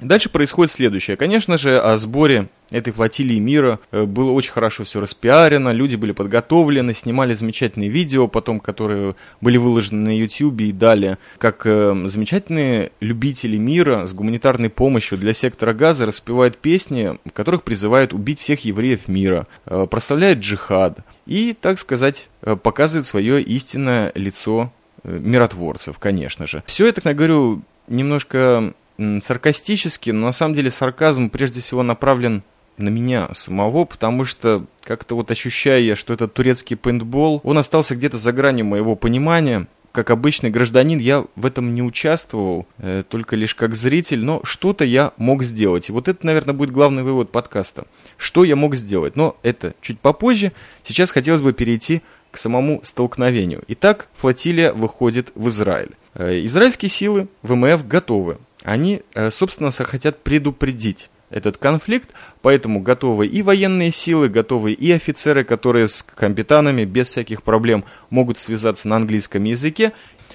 Дальше 0.00 0.28
происходит 0.28 0.72
следующее. 0.72 1.16
Конечно 1.16 1.56
же, 1.56 1.78
о 1.78 1.96
сборе 1.96 2.48
этой 2.70 2.92
флотилии 2.92 3.38
мира 3.38 3.78
э, 3.92 4.04
было 4.04 4.32
очень 4.32 4.50
хорошо 4.50 4.84
все 4.84 4.98
распиарено, 5.00 5.70
люди 5.70 5.94
были 5.94 6.10
подготовлены, 6.10 6.94
снимали 6.94 7.34
замечательные 7.34 7.90
видео, 7.90 8.26
потом, 8.26 8.58
которые 8.58 9.14
были 9.40 9.56
выложены 9.56 10.08
на 10.08 10.18
YouTube 10.18 10.60
и 10.62 10.72
далее, 10.72 11.18
как 11.38 11.64
э, 11.64 11.94
замечательные 12.06 12.90
любители 12.98 13.56
мира 13.56 14.06
с 14.06 14.14
гуманитарной 14.14 14.68
помощью 14.68 15.16
для 15.16 15.32
сектора 15.32 15.72
газа 15.72 16.06
распевают 16.06 16.58
песни, 16.58 17.18
в 17.24 17.30
которых 17.30 17.62
призывают 17.62 18.12
убить 18.12 18.40
всех 18.40 18.64
евреев 18.64 19.06
мира, 19.06 19.46
э, 19.66 19.86
прославляют 19.88 20.40
джихад 20.40 20.98
и, 21.26 21.56
так 21.58 21.78
сказать, 21.78 22.28
показывают 22.62 23.06
свое 23.06 23.40
истинное 23.40 24.10
лицо 24.14 24.72
миротворцев, 25.04 25.98
конечно 25.98 26.46
же. 26.46 26.62
Все 26.66 26.86
это, 26.86 27.00
я 27.04 27.14
говорю, 27.14 27.62
немножко 27.88 28.74
саркастически, 28.98 30.10
но 30.10 30.26
на 30.26 30.32
самом 30.32 30.54
деле 30.54 30.70
сарказм 30.70 31.30
прежде 31.30 31.60
всего 31.60 31.82
направлен 31.82 32.42
на 32.76 32.88
меня 32.88 33.28
самого, 33.32 33.84
потому 33.84 34.24
что 34.24 34.66
как-то 34.82 35.14
вот 35.14 35.30
ощущая 35.30 35.80
я, 35.80 35.96
что 35.96 36.12
этот 36.12 36.34
турецкий 36.34 36.76
пейнтбол, 36.76 37.40
он 37.44 37.58
остался 37.58 37.94
где-то 37.94 38.18
за 38.18 38.32
гранью 38.32 38.66
моего 38.66 38.96
понимания. 38.96 39.66
Как 39.92 40.10
обычный 40.10 40.50
гражданин 40.50 40.98
я 40.98 41.24
в 41.36 41.46
этом 41.46 41.72
не 41.72 41.80
участвовал, 41.80 42.66
э, 42.78 43.04
только 43.08 43.36
лишь 43.36 43.54
как 43.54 43.76
зритель, 43.76 44.24
но 44.24 44.40
что-то 44.42 44.84
я 44.84 45.12
мог 45.18 45.44
сделать. 45.44 45.88
И 45.88 45.92
вот 45.92 46.08
это, 46.08 46.26
наверное, 46.26 46.52
будет 46.52 46.72
главный 46.72 47.04
вывод 47.04 47.30
подкаста. 47.30 47.86
Что 48.16 48.42
я 48.42 48.56
мог 48.56 48.74
сделать? 48.74 49.14
Но 49.14 49.36
это 49.44 49.74
чуть 49.80 50.00
попозже. 50.00 50.50
Сейчас 50.82 51.12
хотелось 51.12 51.42
бы 51.42 51.52
перейти 51.52 52.02
к 52.32 52.38
самому 52.38 52.80
столкновению. 52.82 53.62
Итак, 53.68 54.08
флотилия 54.16 54.72
выходит 54.72 55.30
в 55.36 55.46
Израиль. 55.46 55.92
Э, 56.14 56.44
израильские 56.44 56.88
силы 56.88 57.28
ВМФ 57.42 57.86
готовы 57.86 58.38
они, 58.64 59.02
э, 59.14 59.30
собственно, 59.30 59.70
хотят 59.70 60.22
предупредить 60.24 61.10
этот 61.30 61.58
конфликт, 61.58 62.10
поэтому 62.42 62.80
готовы 62.80 63.26
и 63.26 63.42
военные 63.42 63.92
силы, 63.92 64.28
готовы 64.28 64.72
и 64.72 64.90
офицеры, 64.90 65.44
которые 65.44 65.86
с 65.86 66.02
капитанами 66.02 66.84
без 66.84 67.08
всяких 67.08 67.42
проблем 67.42 67.84
могут 68.10 68.38
связаться 68.38 68.88
на 68.88 68.96
английском 68.96 69.44
языке. 69.44 69.92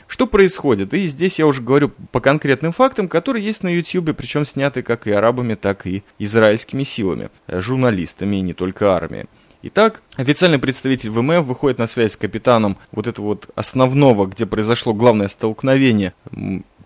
Что 0.08 0.28
происходит? 0.28 0.94
И 0.94 1.08
здесь 1.08 1.40
я 1.40 1.48
уже 1.48 1.62
говорю 1.62 1.92
по 2.12 2.20
конкретным 2.20 2.72
фактам, 2.72 3.08
которые 3.08 3.46
есть 3.46 3.64
на 3.64 3.70
YouTube, 3.70 4.16
причем 4.16 4.46
сняты 4.46 4.84
как 4.84 5.08
и 5.08 5.12
арабами, 5.12 5.56
так 5.56 5.88
и 5.88 6.04
израильскими 6.20 6.84
силами, 6.84 7.30
э, 7.48 7.60
журналистами 7.62 8.38
и 8.38 8.42
не 8.42 8.54
только 8.54 8.94
армией. 8.94 9.26
Итак, 9.62 10.02
официальный 10.16 10.60
представитель 10.60 11.10
ВМФ 11.10 11.46
выходит 11.46 11.80
на 11.80 11.88
связь 11.88 12.14
с 12.14 12.18
капитаном 12.18 12.78
вот 12.92 13.08
этого 13.08 13.26
вот 13.26 13.50
основного, 13.56 14.26
где 14.26 14.46
произошло 14.46 14.94
главное 14.94 15.28
столкновение 15.28 16.14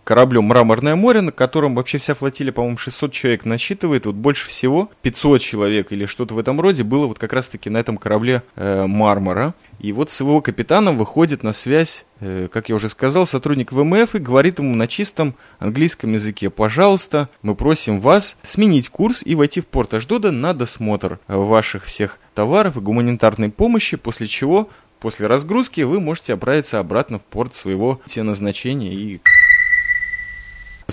кораблем 0.03 0.45
«Мраморное 0.45 0.95
море», 0.95 1.21
на 1.21 1.31
котором 1.31 1.75
вообще 1.75 1.97
вся 1.97 2.13
флотилия, 2.13 2.51
по-моему, 2.51 2.77
600 2.77 3.11
человек 3.11 3.45
насчитывает. 3.45 4.05
Вот 4.05 4.15
больше 4.15 4.47
всего 4.47 4.89
500 5.01 5.41
человек 5.41 5.91
или 5.91 6.05
что-то 6.05 6.33
в 6.33 6.39
этом 6.39 6.59
роде 6.59 6.83
было 6.83 7.07
вот 7.07 7.19
как 7.19 7.33
раз-таки 7.33 7.69
на 7.69 7.77
этом 7.77 7.97
корабле 7.97 8.43
э, 8.55 8.85
«Мармара». 8.85 9.53
И 9.79 9.91
вот 9.91 10.11
с 10.11 10.19
его 10.19 10.41
капитаном 10.41 10.97
выходит 10.97 11.43
на 11.43 11.53
связь, 11.53 12.05
э, 12.19 12.47
как 12.51 12.69
я 12.69 12.75
уже 12.75 12.89
сказал, 12.89 13.25
сотрудник 13.25 13.71
ВМФ 13.71 14.15
и 14.15 14.19
говорит 14.19 14.59
ему 14.59 14.75
на 14.75 14.87
чистом 14.87 15.35
английском 15.59 16.13
языке, 16.13 16.49
пожалуйста, 16.49 17.29
мы 17.41 17.55
просим 17.55 17.99
вас 17.99 18.37
сменить 18.43 18.89
курс 18.89 19.23
и 19.25 19.35
войти 19.35 19.61
в 19.61 19.67
порт 19.67 19.93
Аждода 19.93 20.31
на 20.31 20.53
досмотр 20.53 21.19
ваших 21.27 21.85
всех 21.85 22.19
товаров 22.33 22.77
и 22.77 22.81
гуманитарной 22.81 23.49
помощи, 23.49 23.97
после 23.97 24.27
чего 24.27 24.69
После 25.03 25.27
разгрузки 25.27 25.81
вы 25.81 25.99
можете 25.99 26.33
отправиться 26.33 26.79
обратно 26.79 27.19
в 27.19 27.23
порт 27.23 27.53
своего 27.53 27.99
назначения 28.15 28.93
и 28.93 29.19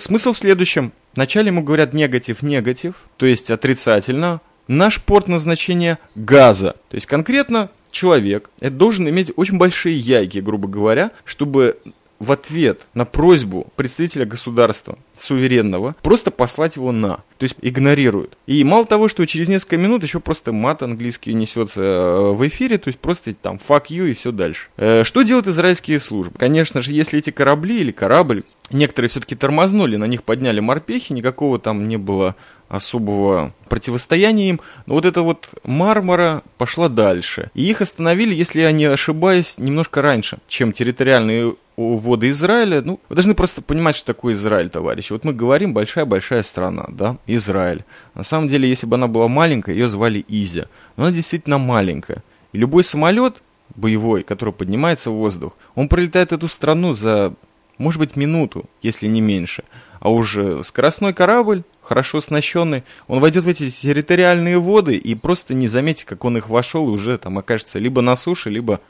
Смысл 0.01 0.33
в 0.33 0.39
следующем. 0.39 0.93
Вначале 1.15 1.49
ему 1.49 1.63
говорят 1.63 1.93
негатив-негатив, 1.93 2.95
то 3.19 3.27
есть 3.27 3.51
отрицательно. 3.51 4.41
Наш 4.67 4.99
порт 4.99 5.29
назначения 5.29 5.99
газа. 6.15 6.77
То 6.89 6.95
есть 6.95 7.07
конкретно 7.07 7.69
человек 7.91 8.49
это 8.61 8.71
должен 8.71 9.07
иметь 9.11 9.31
очень 9.37 9.59
большие 9.59 9.99
яйки, 9.99 10.39
грубо 10.39 10.69
говоря, 10.69 11.11
чтобы 11.27 11.77
в 12.21 12.33
ответ 12.33 12.83
на 12.95 13.05
просьбу 13.07 13.67
представителя 13.77 14.27
государства 14.27 14.99
суверенного 15.17 15.97
просто 16.03 16.31
послать 16.31 16.77
его 16.77 16.93
на. 16.93 17.17
То 17.39 17.45
есть 17.45 17.57
игнорируют. 17.63 18.37
И 18.47 18.63
мало 18.63 18.85
того, 18.85 19.09
что 19.09 19.27
через 19.27 19.49
несколько 19.49 19.79
минут 19.79 20.03
еще 20.03 20.21
просто 20.21 20.53
мат 20.53 20.83
английский 20.83 21.33
несется 21.33 21.81
э, 21.81 22.33
в 22.33 22.47
эфире, 22.47 22.77
то 22.79 22.89
есть 22.89 23.01
просто 23.01 23.33
там 23.35 23.59
fuck 23.67 23.87
you 23.89 24.11
и 24.11 24.13
все 24.13 24.33
дальше. 24.33 24.69
Э, 24.77 25.03
что 25.03 25.23
делают 25.23 25.47
израильские 25.47 25.99
службы? 25.99 26.39
Конечно 26.39 26.83
же, 26.83 26.93
если 26.93 27.19
эти 27.19 27.31
корабли 27.31 27.81
или 27.81 27.91
корабль, 27.91 28.45
некоторые 28.71 29.09
все-таки 29.09 29.35
тормознули, 29.35 29.97
на 29.97 30.05
них 30.05 30.23
подняли 30.23 30.61
морпехи, 30.61 31.15
никакого 31.15 31.59
там 31.59 31.89
не 31.89 31.97
было 31.97 32.37
особого 32.71 33.53
противостояния 33.69 34.49
им. 34.49 34.61
Но 34.87 34.95
вот 34.95 35.05
эта 35.05 35.23
вот 35.23 35.49
Мармара 35.65 36.43
пошла 36.57 36.89
дальше. 36.89 37.51
И 37.53 37.69
их 37.69 37.83
остановили, 37.83 38.35
если 38.35 38.61
я 38.61 38.73
не 38.73 38.85
ошибаюсь, 38.85 39.59
немножко 39.59 40.01
раньше, 40.01 40.39
чем 40.49 40.73
территориальные 40.73 41.57
воды 41.77 42.31
Израиля. 42.31 42.81
Ну, 42.83 43.01
вы 43.09 43.17
должны 43.17 43.35
просто 43.35 43.61
понимать, 43.61 43.97
что 43.97 44.07
такое 44.07 44.35
Израиль, 44.35 44.71
товарищи. 44.71 45.13
Вот 45.13 45.25
мы 45.25 45.33
говорим 45.33 45.75
большая-большая 45.75 46.43
страна, 46.43 46.87
да, 46.89 47.17
Израиль. 47.27 47.85
На 48.15 48.23
самом 48.23 48.49
деле, 48.49 48.69
если 48.69 48.87
бы 48.87 48.95
она 48.97 49.09
была 49.09 49.29
маленькая, 49.29 49.75
ее 49.75 49.89
звали 49.89 50.25
Изя. 50.29 50.67
Но 50.97 51.05
она 51.05 51.13
действительно 51.13 51.59
маленькая. 51.59 52.23
И 52.53 52.59
любой 52.59 52.85
самолет 52.85 53.43
боевой, 53.75 54.23
который 54.23 54.55
поднимается 54.55 55.11
в 55.11 55.15
воздух, 55.15 55.57
он 55.75 55.89
пролетает 55.89 56.33
эту 56.33 56.49
страну 56.49 56.95
за, 56.95 57.35
может 57.79 57.99
быть, 57.99 58.15
минуту, 58.15 58.67
если 58.83 59.09
не 59.09 59.21
меньше. 59.21 59.65
А 60.01 60.11
уже 60.11 60.63
скоростной 60.65 61.15
корабль, 61.15 61.63
хорошо 61.83 62.19
оснащенный, 62.19 62.85
он 63.07 63.21
войдет 63.21 63.45
в 63.45 63.49
эти 63.49 63.71
территориальные 63.71 64.59
воды 64.59 64.97
и 64.97 65.15
просто 65.15 65.55
не 65.55 65.69
заметит, 65.69 66.07
как 66.07 66.25
он 66.25 66.37
их 66.37 66.49
вошел 66.49 66.89
и 66.89 66.93
уже 66.93 67.19
там 67.19 67.39
окажется 67.39 67.79
либо 67.79 68.01
на 68.03 68.17
суше, 68.17 68.51
либо 68.51 68.81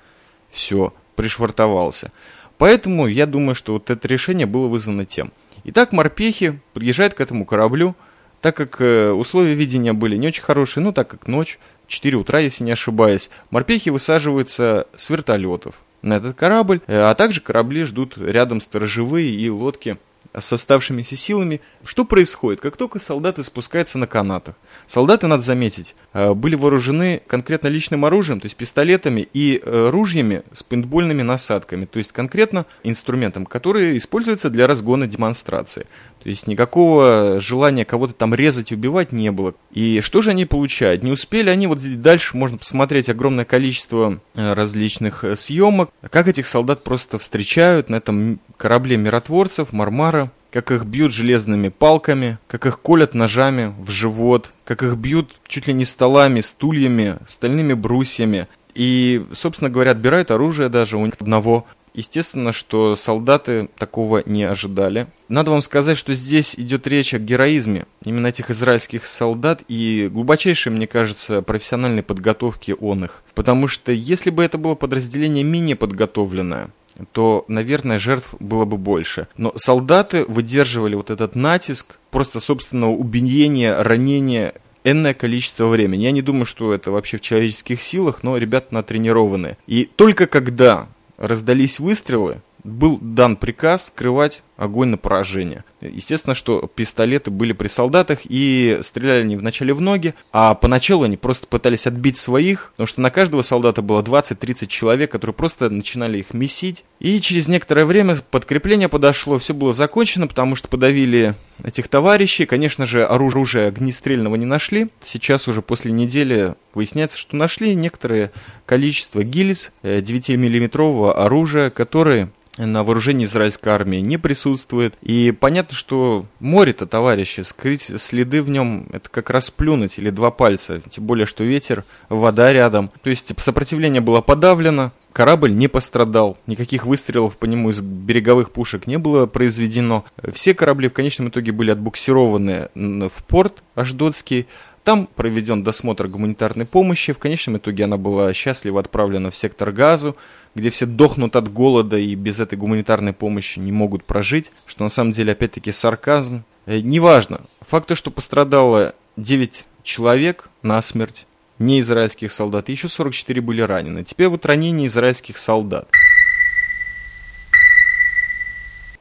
все, 0.50 0.92
пришвартовался. 1.16 2.12
Поэтому 2.58 3.06
я 3.06 3.26
думаю, 3.26 3.54
что 3.54 3.72
вот 3.74 3.90
это 3.90 4.06
решение 4.06 4.46
было 4.46 4.68
вызвано 4.68 5.06
тем. 5.06 5.32
Итак, 5.64 5.92
морпехи 5.92 6.60
приезжают 6.74 7.14
к 7.14 7.20
этому 7.20 7.46
кораблю, 7.46 7.94
так 8.40 8.56
как 8.56 8.80
э, 8.80 9.10
условия 9.10 9.54
видения 9.54 9.92
были 9.92 10.16
не 10.16 10.28
очень 10.28 10.42
хорошие, 10.42 10.82
ну 10.82 10.92
так 10.92 11.08
как 11.08 11.26
ночь, 11.26 11.58
4 11.86 12.16
утра, 12.16 12.38
если 12.40 12.64
не 12.64 12.72
ошибаюсь, 12.72 13.30
морпехи 13.50 13.90
высаживаются 13.90 14.86
с 14.96 15.10
вертолетов 15.10 15.74
на 16.02 16.14
этот 16.14 16.36
корабль, 16.36 16.80
э, 16.86 16.98
а 16.98 17.14
также 17.14 17.40
корабли 17.40 17.84
ждут 17.84 18.16
рядом 18.16 18.60
сторожевые 18.60 19.30
и 19.30 19.48
лодки 19.50 19.98
с 20.38 20.52
оставшимися 20.52 21.16
силами. 21.16 21.60
Что 21.84 22.04
происходит? 22.04 22.60
Как 22.60 22.76
только 22.76 22.98
солдаты 22.98 23.42
спускаются 23.42 23.98
на 23.98 24.06
канатах, 24.06 24.54
солдаты, 24.86 25.26
надо 25.26 25.42
заметить, 25.42 25.94
э, 26.12 26.34
были 26.34 26.54
вооружены 26.54 27.22
конкретно 27.26 27.68
личным 27.68 28.04
оружием, 28.04 28.40
то 28.40 28.46
есть 28.46 28.56
пистолетами 28.56 29.28
и 29.32 29.60
э, 29.62 29.90
ружьями 29.90 30.42
с 30.52 30.62
пейнтбольными 30.62 31.22
насадками, 31.22 31.84
то 31.84 31.98
есть 31.98 32.12
конкретно 32.12 32.66
инструментом, 32.84 33.46
который 33.46 33.96
используется 33.96 34.50
для 34.50 34.66
разгона 34.66 35.06
демонстрации. 35.06 35.86
То 36.22 36.28
есть 36.28 36.46
никакого 36.46 37.40
желания 37.40 37.84
кого-то 37.84 38.12
там 38.12 38.34
резать, 38.34 38.72
убивать 38.72 39.12
не 39.12 39.30
было. 39.30 39.54
И 39.72 40.00
что 40.00 40.20
же 40.22 40.30
они 40.30 40.44
получают? 40.44 41.02
Не 41.02 41.12
успели 41.12 41.48
они, 41.50 41.66
вот 41.66 41.80
здесь 41.80 41.96
дальше 41.96 42.36
можно 42.36 42.58
посмотреть 42.58 43.08
огромное 43.08 43.44
количество 43.44 44.20
э, 44.34 44.52
различных 44.52 45.24
съемок, 45.36 45.90
как 46.10 46.28
этих 46.28 46.46
солдат 46.46 46.84
просто 46.84 47.18
встречают 47.18 47.88
на 47.88 47.96
этом 47.96 48.40
корабле 48.56 48.96
миротворцев, 48.96 49.72
Мармара, 49.72 50.30
как 50.50 50.70
их 50.72 50.84
бьют 50.84 51.12
железными 51.12 51.68
палками, 51.68 52.38
как 52.48 52.66
их 52.66 52.80
колят 52.80 53.14
ножами 53.14 53.74
в 53.78 53.90
живот, 53.90 54.50
как 54.64 54.82
их 54.82 54.96
бьют 54.96 55.36
чуть 55.46 55.66
ли 55.66 55.72
не 55.72 55.84
столами, 55.84 56.40
стульями, 56.40 57.18
стальными 57.26 57.72
брусьями. 57.72 58.48
И, 58.74 59.26
собственно 59.32 59.70
говоря, 59.70 59.92
отбирают 59.92 60.30
оружие 60.30 60.68
даже 60.68 60.96
у 60.96 61.04
одного. 61.04 61.66
Естественно, 61.94 62.52
что 62.52 62.96
солдаты 62.96 63.68
такого 63.78 64.22
не 64.26 64.44
ожидали. 64.44 65.08
Надо 65.28 65.50
вам 65.50 65.60
сказать, 65.60 65.98
что 65.98 66.14
здесь 66.14 66.54
идет 66.56 66.86
речь 66.86 67.14
о 67.14 67.18
героизме 67.18 67.86
именно 68.04 68.28
этих 68.28 68.50
израильских 68.50 69.06
солдат 69.06 69.62
и 69.68 70.08
глубочайшей, 70.12 70.72
мне 70.72 70.86
кажется, 70.86 71.42
профессиональной 71.42 72.02
подготовки 72.02 72.74
он 72.78 73.04
их. 73.04 73.22
Потому 73.34 73.68
что 73.68 73.92
если 73.92 74.30
бы 74.30 74.44
это 74.44 74.58
было 74.58 74.74
подразделение 74.74 75.44
менее 75.44 75.76
подготовленное, 75.76 76.70
то, 77.12 77.44
наверное, 77.48 77.98
жертв 77.98 78.34
было 78.40 78.64
бы 78.64 78.76
больше. 78.76 79.28
Но 79.36 79.52
солдаты 79.56 80.24
выдерживали 80.24 80.94
вот 80.94 81.10
этот 81.10 81.34
натиск 81.34 81.98
просто 82.10 82.40
собственного 82.40 82.92
убиения, 82.92 83.74
ранения 83.74 84.54
энное 84.84 85.14
количество 85.14 85.66
времени. 85.66 86.04
Я 86.04 86.10
не 86.10 86.22
думаю, 86.22 86.46
что 86.46 86.72
это 86.72 86.90
вообще 86.90 87.18
в 87.18 87.22
человеческих 87.22 87.82
силах, 87.82 88.22
но 88.22 88.36
ребята 88.36 88.74
натренированы. 88.74 89.56
И 89.66 89.84
только 89.84 90.26
когда 90.26 90.88
раздались 91.20 91.78
выстрелы, 91.78 92.42
был 92.64 92.98
дан 93.00 93.36
приказ 93.36 93.86
скрывать 93.86 94.42
огонь 94.60 94.88
на 94.90 94.98
поражение. 94.98 95.64
Естественно, 95.80 96.34
что 96.34 96.70
пистолеты 96.72 97.30
были 97.30 97.52
при 97.52 97.68
солдатах 97.68 98.20
и 98.24 98.78
стреляли 98.82 99.22
они 99.22 99.36
вначале 99.36 99.72
в 99.72 99.80
ноги, 99.80 100.14
а 100.32 100.54
поначалу 100.54 101.04
они 101.04 101.16
просто 101.16 101.46
пытались 101.46 101.86
отбить 101.86 102.18
своих, 102.18 102.72
потому 102.72 102.86
что 102.86 103.00
на 103.00 103.10
каждого 103.10 103.40
солдата 103.40 103.80
было 103.80 104.02
20-30 104.02 104.66
человек, 104.66 105.10
которые 105.10 105.34
просто 105.34 105.70
начинали 105.70 106.18
их 106.18 106.34
месить. 106.34 106.84
И 106.98 107.18
через 107.22 107.48
некоторое 107.48 107.86
время 107.86 108.18
подкрепление 108.30 108.90
подошло, 108.90 109.38
все 109.38 109.54
было 109.54 109.72
закончено, 109.72 110.26
потому 110.26 110.56
что 110.56 110.68
подавили 110.68 111.34
этих 111.64 111.88
товарищей. 111.88 112.44
Конечно 112.44 112.84
же, 112.84 113.06
оружие 113.06 113.68
огнестрельного 113.68 114.34
не 114.34 114.46
нашли. 114.46 114.88
Сейчас 115.02 115.48
уже 115.48 115.62
после 115.62 115.90
недели 115.90 116.54
выясняется, 116.74 117.16
что 117.16 117.34
нашли 117.34 117.74
некоторое 117.74 118.30
количество 118.66 119.24
гильз 119.24 119.72
9-миллиметрового 119.82 121.12
э, 121.12 121.14
оружия, 121.14 121.70
которые 121.70 122.30
на 122.66 122.84
вооружении 122.84 123.24
израильской 123.24 123.72
армии 123.72 123.98
не 123.98 124.18
присутствует. 124.50 124.94
И 125.02 125.32
понятно, 125.32 125.76
что 125.76 126.26
море-то, 126.40 126.86
товарищи, 126.86 127.42
скрыть 127.42 127.90
следы 127.98 128.42
в 128.42 128.50
нем, 128.50 128.86
это 128.92 129.08
как 129.08 129.30
расплюнуть 129.30 129.98
или 129.98 130.10
два 130.10 130.30
пальца. 130.30 130.82
Тем 130.90 131.04
более, 131.04 131.26
что 131.26 131.44
ветер, 131.44 131.84
вода 132.08 132.52
рядом. 132.52 132.90
То 133.02 133.10
есть 133.10 133.32
сопротивление 133.38 134.00
было 134.00 134.20
подавлено, 134.20 134.92
корабль 135.12 135.54
не 135.54 135.68
пострадал, 135.68 136.38
никаких 136.46 136.84
выстрелов 136.84 137.36
по 137.36 137.46
нему 137.46 137.70
из 137.70 137.80
береговых 137.80 138.50
пушек 138.50 138.86
не 138.86 138.98
было 138.98 139.26
произведено. 139.26 140.04
Все 140.32 140.54
корабли 140.54 140.88
в 140.88 140.92
конечном 140.92 141.28
итоге 141.28 141.52
были 141.52 141.70
отбуксированы 141.70 142.68
в 142.74 143.24
порт 143.26 143.62
Аждотский, 143.74 144.46
там 144.82 145.06
проведен 145.14 145.62
досмотр 145.62 146.08
гуманитарной 146.08 146.64
помощи. 146.64 147.12
В 147.12 147.18
конечном 147.18 147.58
итоге 147.58 147.84
она 147.84 147.98
была 147.98 148.32
счастливо 148.32 148.80
отправлена 148.80 149.30
в 149.30 149.36
сектор 149.36 149.72
газу, 149.72 150.16
где 150.54 150.70
все 150.70 150.86
дохнут 150.86 151.36
от 151.36 151.52
голода 151.52 151.98
и 151.98 152.14
без 152.14 152.40
этой 152.40 152.56
гуманитарной 152.56 153.12
помощи 153.12 153.58
не 153.58 153.72
могут 153.72 154.04
прожить, 154.04 154.50
что 154.66 154.84
на 154.84 154.88
самом 154.88 155.12
деле 155.12 155.32
опять-таки 155.32 155.72
сарказм. 155.72 156.44
Э, 156.66 156.80
неважно. 156.80 157.42
Факт 157.62 157.88
то, 157.88 157.94
что 157.94 158.10
пострадало 158.10 158.94
9 159.16 159.64
человек 159.82 160.48
на 160.62 160.80
смерть, 160.82 161.26
не 161.58 161.80
израильских 161.80 162.32
солдат, 162.32 162.68
и 162.68 162.72
еще 162.72 162.88
44 162.88 163.40
были 163.40 163.60
ранены. 163.60 164.04
Теперь 164.04 164.28
вот 164.28 164.46
ранения 164.46 164.86
израильских 164.86 165.38
солдат. 165.38 165.88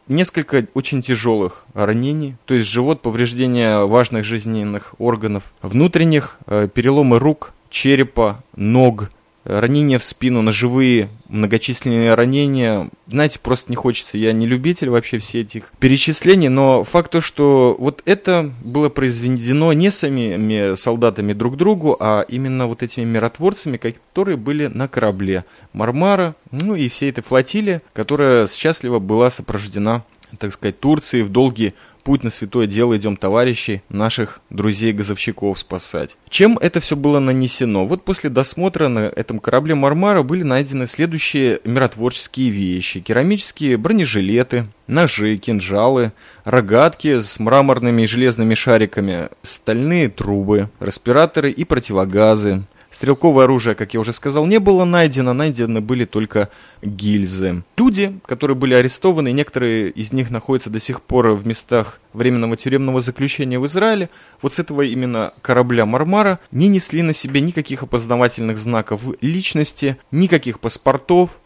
несколько 0.10 0.66
очень 0.74 1.02
тяжелых 1.02 1.64
ранений, 1.74 2.36
то 2.46 2.54
есть 2.54 2.68
живот, 2.68 3.02
повреждения 3.02 3.86
важных 3.86 4.26
жизненных 4.26 4.96
органов, 4.98 5.44
внутренних, 5.62 6.38
э, 6.48 6.68
переломы 6.74 7.20
рук, 7.20 7.54
черепа, 7.70 8.44
ног, 8.56 9.12
ранения 9.44 9.98
в 10.00 10.04
спину, 10.04 10.42
ножевые, 10.42 11.10
многочисленные 11.28 12.14
ранения. 12.14 12.90
Знаете, 13.08 13.40
просто 13.40 13.72
не 13.72 13.76
хочется. 13.76 14.18
Я 14.18 14.34
не 14.34 14.46
любитель 14.46 14.90
вообще 14.90 15.18
всех 15.18 15.46
этих 15.46 15.72
перечислений, 15.80 16.50
но 16.50 16.84
факт 16.84 17.12
то, 17.12 17.22
что 17.22 17.76
вот 17.80 18.02
это 18.06 18.52
было 18.64 18.90
произведено 18.90 19.74
не 19.74 19.92
самими 19.92 20.76
солдатами 20.76 21.34
друг 21.34 21.58
другу, 21.58 21.96
а 22.00 22.22
именно 22.28 22.68
вот 22.68 22.84
этими 22.84 23.06
миротворцами, 23.06 23.78
которые 23.78 24.38
были 24.38 24.68
на 24.68 24.88
корабле 24.88 25.46
Мармара, 25.74 26.36
ну 26.52 26.76
и 26.76 26.90
всей 26.90 27.10
этой 27.10 27.24
флотилии, 27.24 27.82
которая 27.94 28.48
счастливо 28.48 29.00
была 29.00 29.32
сопровождена 29.32 30.04
так 30.38 30.54
сказать, 30.54 30.80
Турции 30.80 31.22
в 31.22 31.30
долгий 31.30 31.74
путь 32.00 32.24
на 32.24 32.30
святое 32.30 32.68
дело 32.68 32.98
идем, 32.98 33.18
товарищи, 33.18 33.84
наших 33.90 34.42
друзей-газовщиков 34.50 35.60
спасать. 35.60 36.18
Чем 36.30 36.58
это 36.58 36.80
все 36.80 36.96
было 36.96 37.20
нанесено? 37.20 37.86
Вот 37.86 38.04
после 38.04 38.30
досмотра 38.30 38.88
на 38.88 39.00
этом 39.00 39.40
корабле 39.40 39.76
Мармара 39.76 40.24
были 40.24 40.44
найдены 40.44 40.88
следующие 40.88 41.60
миротворческие 41.64 42.50
вещи. 42.50 43.00
Керамические 43.00 43.78
бронежилеты, 43.78 44.66
ножи, 44.88 45.38
кинжалы, 45.38 46.12
рогатки 46.44 47.22
с 47.22 47.40
мраморными 47.40 48.04
и 48.04 48.08
железными 48.08 48.54
шариками, 48.54 49.30
стальные 49.42 50.10
трубы, 50.10 50.70
респираторы 50.80 51.52
и 51.52 51.64
противогазы, 51.64 52.64
Стрелковое 53.00 53.46
оружие, 53.46 53.76
как 53.76 53.94
я 53.94 54.02
уже 54.02 54.12
сказал, 54.12 54.46
не 54.46 54.60
было 54.60 54.84
найдено, 54.84 55.32
найдены 55.32 55.80
были 55.80 56.04
только 56.04 56.50
гильзы. 56.82 57.64
Люди, 57.78 58.20
которые 58.26 58.58
были 58.58 58.74
арестованы, 58.74 59.32
некоторые 59.32 59.90
из 59.90 60.12
них 60.12 60.30
находятся 60.30 60.70
до 60.70 60.82
сих 60.82 61.02
пор 61.02 61.30
в 61.30 61.48
местах 61.48 62.02
временного 62.12 62.58
тюремного 62.58 63.00
заключения 63.00 63.58
в 63.58 63.66
Израиле, 63.68 64.10
вот 64.42 64.54
с 64.54 64.60
этого 64.60 64.82
именно 64.82 65.32
корабля 65.42 65.86
Мармара 65.86 66.40
не 66.52 66.68
несли 66.68 67.02
на 67.02 67.14
себе 67.14 67.40
никаких 67.40 67.84
опознавательных 67.84 68.58
знаков 68.58 69.02
личности, 69.22 69.98
никаких 70.12 70.60
паспортов, 70.60 71.40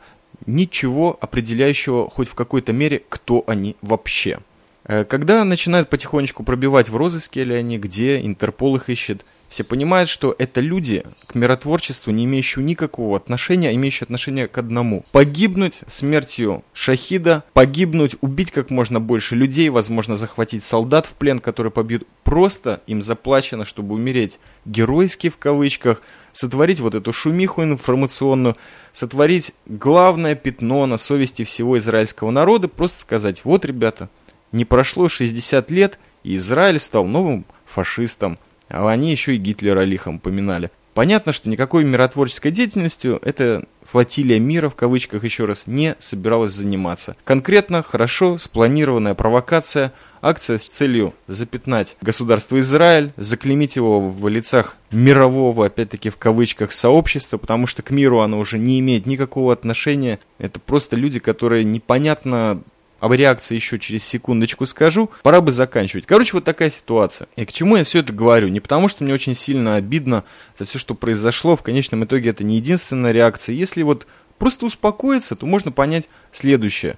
ничего 0.47 1.19
определяющего 1.21 2.09
хоть 2.09 2.29
в 2.29 2.33
какой-то 2.33 2.73
мере, 2.73 3.03
кто 3.09 3.43
они 3.45 3.75
вообще. 3.83 4.39
Э, 4.85 5.05
когда 5.05 5.43
начинают 5.45 5.89
потихонечку 5.89 6.43
пробивать 6.43 6.89
в 6.89 6.95
розыске 6.95 7.43
ли 7.43 7.53
они, 7.53 7.77
где 7.77 8.19
Интерпол 8.25 8.75
их 8.75 8.89
ищет, 8.89 9.23
все 9.53 9.63
понимают, 9.63 10.09
что 10.09 10.35
это 10.39 10.61
люди 10.61 11.03
к 11.27 11.35
миротворчеству, 11.35 12.11
не 12.11 12.25
имеющие 12.25 12.65
никакого 12.65 13.15
отношения, 13.15 13.69
а 13.69 13.73
имеющие 13.73 14.05
отношение 14.05 14.47
к 14.47 14.57
одному. 14.57 15.05
Погибнуть 15.11 15.81
смертью 15.87 16.63
шахида, 16.73 17.43
погибнуть, 17.53 18.15
убить 18.21 18.49
как 18.49 18.71
можно 18.71 18.99
больше 18.99 19.35
людей, 19.35 19.69
возможно, 19.69 20.17
захватить 20.17 20.63
солдат 20.63 21.05
в 21.05 21.13
плен, 21.13 21.37
которые 21.37 21.71
побьют. 21.71 22.07
Просто 22.23 22.81
им 22.87 23.03
заплачено, 23.03 23.63
чтобы 23.63 23.93
умереть 23.93 24.39
геройски 24.65 25.29
в 25.29 25.37
кавычках, 25.37 26.01
сотворить 26.31 26.79
вот 26.79 26.95
эту 26.95 27.13
шумиху 27.13 27.61
информационную, 27.61 28.57
сотворить 28.91 29.53
главное 29.67 30.33
пятно 30.33 30.87
на 30.87 30.97
совести 30.97 31.43
всего 31.43 31.77
израильского 31.77 32.31
народа, 32.31 32.67
просто 32.69 33.01
сказать, 33.01 33.45
вот, 33.45 33.65
ребята, 33.65 34.09
не 34.51 34.65
прошло 34.65 35.09
60 35.09 35.69
лет, 35.69 35.99
и 36.23 36.37
Израиль 36.37 36.79
стал 36.79 37.05
новым 37.05 37.45
фашистом. 37.67 38.39
А 38.73 38.89
они 38.89 39.11
еще 39.11 39.35
и 39.35 39.37
Гитлера 39.37 39.83
лихом 39.83 40.19
поминали. 40.19 40.71
Понятно, 40.95 41.31
что 41.31 41.49
никакой 41.49 41.83
миротворческой 41.83 42.51
деятельностью 42.51 43.19
эта 43.23 43.65
флотилия 43.83 44.39
мира, 44.39 44.69
в 44.69 44.75
кавычках 44.75 45.23
еще 45.23 45.45
раз, 45.45 45.65
не 45.65 45.95
собиралась 45.99 46.53
заниматься. 46.53 47.15
Конкретно, 47.23 47.81
хорошо 47.83 48.37
спланированная 48.37 49.15
провокация, 49.15 49.91
акция 50.21 50.57
с 50.57 50.65
целью 50.65 51.13
запятнать 51.27 51.97
государство 52.01 52.59
Израиль, 52.59 53.11
заклеймить 53.17 53.75
его 53.75 53.99
в 53.99 54.27
лицах 54.27 54.77
мирового, 54.91 55.65
опять-таки 55.65 56.09
в 56.09 56.17
кавычках, 56.17 56.71
сообщества, 56.71 57.37
потому 57.37 57.67
что 57.67 57.81
к 57.81 57.91
миру 57.91 58.19
оно 58.19 58.39
уже 58.39 58.57
не 58.59 58.79
имеет 58.79 59.05
никакого 59.05 59.53
отношения. 59.53 60.19
Это 60.37 60.59
просто 60.59 60.95
люди, 60.95 61.19
которые 61.19 61.63
непонятно 61.63 62.61
об 63.03 63.11
реакции 63.11 63.55
еще 63.55 63.79
через 63.79 64.05
секундочку 64.05 64.65
скажу. 64.65 65.11
Пора 65.23 65.41
бы 65.41 65.51
заканчивать. 65.51 66.05
Короче, 66.05 66.31
вот 66.35 66.45
такая 66.45 66.69
ситуация. 66.69 67.27
И 67.35 67.43
к 67.43 67.51
чему 67.51 67.75
я 67.75 67.83
все 67.83 67.99
это 67.99 68.13
говорю? 68.13 68.47
Не 68.47 68.61
потому, 68.61 68.87
что 68.87 69.03
мне 69.03 69.13
очень 69.13 69.35
сильно 69.35 69.75
обидно 69.75 70.23
за 70.57 70.63
все, 70.63 70.79
что 70.79 70.95
произошло. 70.95 71.57
В 71.57 71.63
конечном 71.63 72.05
итоге 72.05 72.29
это 72.29 72.45
не 72.45 72.55
единственная 72.55 73.11
реакция. 73.11 73.55
Если 73.55 73.83
вот 73.83 74.07
просто 74.37 74.65
успокоиться, 74.65 75.35
то 75.35 75.45
можно 75.45 75.73
понять 75.73 76.07
следующее. 76.31 76.97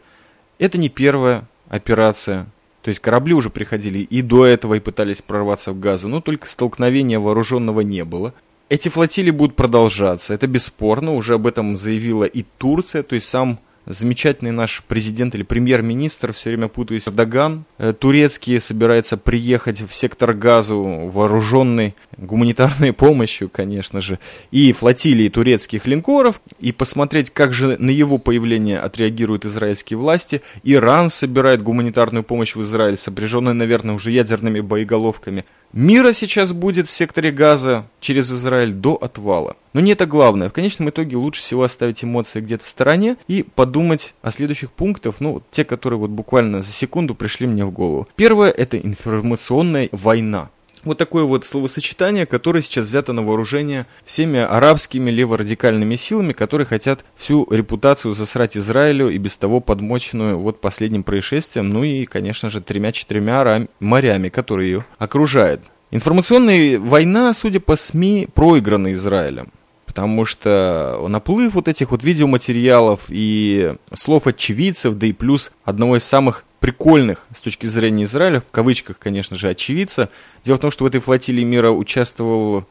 Это 0.60 0.78
не 0.78 0.90
первая 0.90 1.48
операция 1.70 2.46
То 2.84 2.90
есть 2.90 3.00
корабли 3.00 3.34
уже 3.34 3.50
приходили 3.50 3.98
и 3.98 4.22
до 4.22 4.46
этого 4.46 4.76
и 4.76 4.80
пытались 4.80 5.24
прорваться 5.24 5.72
в 5.72 5.80
Газу, 5.80 6.08
но 6.08 6.22
только 6.22 6.48
столкновения 6.48 7.20
вооруженного 7.20 7.82
не 7.82 8.06
было. 8.06 8.36
Эти 8.70 8.90
флотилии 8.90 9.32
будут 9.32 9.56
продолжаться, 9.56 10.36
это 10.36 10.46
бесспорно, 10.46 11.16
уже 11.16 11.34
об 11.34 11.48
этом 11.48 11.78
заявила 11.78 12.26
и 12.26 12.46
Турция, 12.60 13.02
то 13.02 13.16
есть 13.16 13.28
сам 13.28 13.60
замечательный 13.86 14.52
наш 14.52 14.84
президент 14.88 15.36
или 15.36 15.44
премьер-министр, 15.44 16.34
все 16.34 16.50
время 16.50 16.68
путаюсь, 16.68 17.08
Эрдоган, 17.08 17.66
э, 17.78 17.94
турецкий 17.94 18.60
собирается 18.60 19.18
приехать 19.18 19.82
в 19.82 19.94
сектор 19.94 20.34
газу 20.34 21.10
вооруженный 21.12 21.96
гуманитарной 22.18 22.94
помощью, 23.06 23.50
конечно 23.50 24.02
же, 24.02 24.20
и 24.52 24.72
флотилии 24.72 25.30
турецких 25.30 25.88
линкоров, 25.88 26.42
и 26.60 26.72
посмотреть, 26.72 27.30
как 27.30 27.54
же 27.54 27.78
на 27.80 27.90
его 27.90 28.18
появление 28.18 28.80
отреагируют 28.80 29.46
израильские 29.46 29.98
власти. 29.98 30.42
Иран 30.64 31.10
собирает 31.10 31.62
гуманитарную 31.62 32.24
помощь 32.24 32.56
в 32.56 32.62
Израиль, 32.62 32.98
сопряженную, 32.98 33.56
наверное, 33.56 33.96
уже 33.96 34.12
ядерными 34.12 34.62
боеголовками 34.62 35.46
мира 35.76 36.14
сейчас 36.14 36.54
будет 36.54 36.88
в 36.88 36.92
секторе 36.92 37.32
газа 37.32 37.86
через 38.00 38.32
Израиль 38.32 38.74
до 38.74 38.96
отвала. 38.96 39.56
Но 39.74 39.82
не 39.82 39.92
это 39.92 40.08
главное. 40.08 40.50
В 40.50 40.54
конечном 40.54 40.90
итоге 40.90 41.18
лучше 41.18 41.42
всего 41.42 41.64
оставить 41.64 42.04
эмоции 42.04 42.42
где-то 42.42 42.64
в 42.64 42.68
стороне 42.68 43.18
и 43.28 43.44
подумать 43.44 44.16
о 44.24 44.32
следующих 44.32 44.72
пунктах, 44.72 45.16
ну, 45.20 45.44
те, 45.52 45.66
которые 45.66 46.00
вот 46.00 46.10
буквально 46.10 46.64
за 46.64 46.72
секунду 46.72 47.14
пришли 47.14 47.46
мне 47.46 47.66
в 47.66 47.72
голову. 47.72 48.08
Первое– 48.16 48.50
это 48.58 48.78
информационная 48.78 49.90
война. 49.92 50.50
Вот 50.86 51.00
такое 51.00 51.24
вот 51.24 51.46
словосочетание, 51.46 52.26
которое 52.28 52.62
сейчас 52.62 52.86
взято 52.86 53.12
на 53.12 53.24
вооружение 53.24 53.88
всеми 54.04 54.40
арабскими 54.40 55.10
леворадикальными 55.10 55.96
силами, 55.96 56.32
которые 56.32 56.68
хотят 56.68 57.04
всю 57.16 57.48
репутацию 57.52 58.14
засрать 58.14 58.56
Израилю 58.56 59.10
и 59.10 59.18
без 59.18 59.36
того 59.36 59.60
подмоченную 59.60 60.40
вот 60.40 60.62
последним 60.62 61.04
происшествием, 61.04 61.70
ну 61.72 61.84
и, 61.84 62.06
конечно 62.06 62.52
же, 62.52 62.62
тремя-четырьмя 62.62 63.68
морями, 63.80 64.30
которые 64.30 64.72
ее 64.72 64.86
окружают. 65.00 65.62
Информационная 65.90 66.80
война, 66.80 67.34
судя 67.34 67.60
по 67.60 67.76
СМИ, 67.76 68.30
проиграна 68.34 68.94
Израилем 68.94 69.52
потому 69.86 70.26
что 70.26 71.06
наплыв 71.08 71.54
вот 71.54 71.70
этих 71.70 71.92
вот 71.92 72.04
видеоматериалов 72.04 73.06
и 73.08 73.76
слов 73.94 74.28
очевидцев, 74.28 74.96
да 74.96 75.08
и 75.08 75.14
плюс 75.14 75.54
одного 75.64 75.96
из 75.96 76.04
самых 76.04 76.44
прикольных 76.66 77.28
с 77.32 77.42
точки 77.42 77.68
зрения 77.68 78.06
Израиля, 78.06 78.42
в 78.42 78.50
кавычках, 78.50 78.98
конечно 78.98 79.38
же, 79.38 79.50
очевидца. 79.50 80.10
Дело 80.44 80.58
в 80.58 80.62
том, 80.62 80.72
что 80.72 80.84
в 80.84 80.88
этой 80.88 81.00
флотилии 81.00 81.44
мира 81.44 81.70
участвовал 81.70 82.66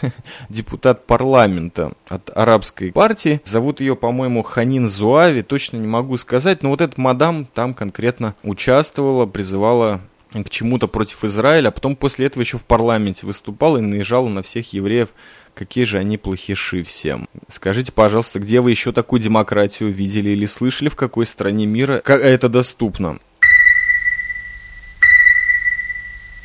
депутат 0.48 1.04
парламента 1.04 1.94
от 2.06 2.30
арабской 2.32 2.92
партии. 2.92 3.40
Зовут 3.44 3.80
ее, 3.80 3.96
по-моему, 3.96 4.44
Ханин 4.44 4.88
Зуави, 4.88 5.42
точно 5.42 5.78
не 5.78 5.88
могу 5.88 6.16
сказать, 6.16 6.62
но 6.62 6.68
вот 6.68 6.80
эта 6.80 7.00
мадам 7.00 7.44
там 7.44 7.74
конкретно 7.74 8.36
участвовала, 8.44 9.26
призывала 9.26 10.00
к 10.32 10.48
чему-то 10.48 10.86
против 10.86 11.24
Израиля, 11.24 11.70
а 11.70 11.72
потом 11.72 11.96
после 11.96 12.26
этого 12.26 12.44
еще 12.44 12.56
в 12.56 12.64
парламенте 12.64 13.26
выступала 13.26 13.78
и 13.78 13.80
наезжала 13.80 14.28
на 14.28 14.44
всех 14.44 14.72
евреев 14.72 15.08
Какие 15.54 15.84
же 15.84 15.98
они 15.98 16.16
плохиши 16.16 16.82
всем. 16.82 17.28
Скажите, 17.48 17.92
пожалуйста, 17.92 18.38
где 18.38 18.60
вы 18.60 18.70
еще 18.70 18.92
такую 18.92 19.20
демократию 19.20 19.92
видели 19.92 20.30
или 20.30 20.46
слышали, 20.46 20.88
в 20.88 20.96
какой 20.96 21.26
стране 21.26 21.66
мира 21.66 22.00
это 22.06 22.48
доступно? 22.48 23.18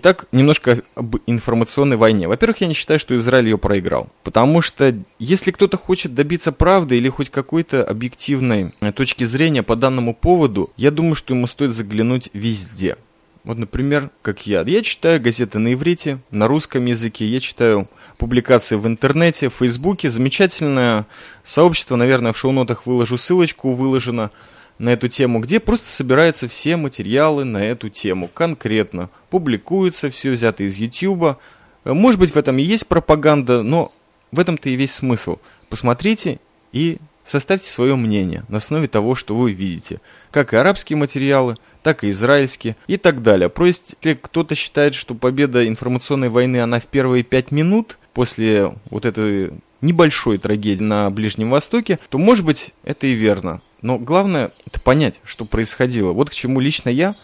Так, 0.05 0.27
немножко 0.31 0.83
об 0.93 1.15
информационной 1.25 1.97
войне. 1.97 2.27
Во-первых, 2.27 2.61
я 2.61 2.67
не 2.67 2.75
считаю, 2.75 2.99
что 2.99 3.17
Израиль 3.17 3.45
ее 3.45 3.57
проиграл. 3.57 4.07
Потому 4.21 4.61
что 4.61 4.95
если 5.17 5.49
кто-то 5.49 5.77
хочет 5.77 6.13
добиться 6.13 6.51
правды 6.51 6.95
или 6.95 7.09
хоть 7.09 7.31
какой-то 7.31 7.83
объективной 7.83 8.75
э, 8.81 8.91
точки 8.91 9.23
зрения 9.23 9.63
по 9.63 9.75
данному 9.75 10.13
поводу, 10.13 10.69
я 10.77 10.91
думаю, 10.91 11.15
что 11.15 11.33
ему 11.33 11.47
стоит 11.47 11.71
заглянуть 11.71 12.29
везде. 12.33 12.97
Вот, 13.43 13.57
например, 13.57 14.11
как 14.21 14.45
я. 14.45 14.61
Я 14.61 14.83
читаю 14.83 15.19
газеты 15.19 15.57
на 15.57 15.73
иврите, 15.73 16.19
на 16.29 16.47
русском 16.47 16.85
языке, 16.85 17.25
я 17.25 17.39
читаю 17.39 17.87
публикации 18.19 18.75
в 18.75 18.85
интернете, 18.85 19.49
в 19.49 19.55
Фейсбуке. 19.55 20.11
Замечательное 20.11 21.07
сообщество, 21.43 21.95
наверное, 21.95 22.31
в 22.31 22.37
шоу-нотах 22.37 22.85
выложу 22.85 23.17
ссылочку, 23.17 23.73
выложено 23.73 24.29
на 24.77 24.89
эту 24.89 25.07
тему, 25.07 25.39
где 25.39 25.59
просто 25.59 25.87
собираются 25.87 26.47
все 26.47 26.77
материалы 26.77 27.43
на 27.43 27.63
эту 27.63 27.89
тему 27.89 28.29
конкретно. 28.33 29.09
Публикуется 29.29 30.09
все 30.09 30.31
взято 30.31 30.63
из 30.63 30.75
YouTube. 30.75 31.37
Может 31.83 32.19
быть, 32.19 32.31
в 32.31 32.37
этом 32.37 32.57
и 32.57 32.63
есть 32.63 32.87
пропаганда, 32.87 33.63
но 33.63 33.93
в 34.31 34.39
этом-то 34.39 34.69
и 34.69 34.75
весь 34.75 34.93
смысл. 34.93 35.37
Посмотрите 35.69 36.39
и 36.71 36.97
составьте 37.25 37.69
свое 37.69 37.95
мнение 37.95 38.43
на 38.49 38.57
основе 38.57 38.87
того, 38.87 39.15
что 39.15 39.35
вы 39.35 39.51
видите. 39.51 40.01
Как 40.31 40.53
и 40.53 40.57
арабские 40.57 40.97
материалы, 40.97 41.57
так 41.81 42.03
и 42.03 42.09
израильские 42.09 42.75
и 42.87 42.97
так 42.97 43.23
далее. 43.23 43.49
Просто 43.49 43.95
если 44.01 44.19
кто-то 44.21 44.55
считает, 44.55 44.93
что 44.93 45.15
победа 45.15 45.67
информационной 45.67 46.29
войны, 46.29 46.61
она 46.61 46.79
в 46.79 46.85
первые 46.85 47.23
пять 47.23 47.51
минут 47.51 47.97
после 48.13 48.73
вот 48.89 49.05
этой 49.05 49.53
небольшой 49.81 50.37
трагедии 50.37 50.83
на 50.83 51.09
Ближнем 51.09 51.49
Востоке, 51.49 51.99
то, 52.09 52.17
может 52.17 52.45
быть, 52.45 52.73
это 52.83 53.07
и 53.07 53.13
верно. 53.13 53.61
Но 53.81 53.97
главное 53.97 54.51
это 54.65 54.79
понять, 54.79 55.19
что 55.23 55.45
происходило. 55.45 56.11
Вот 56.11 56.29
к 56.29 56.33
чему 56.33 56.59
лично 56.59 56.89
я 56.89 57.15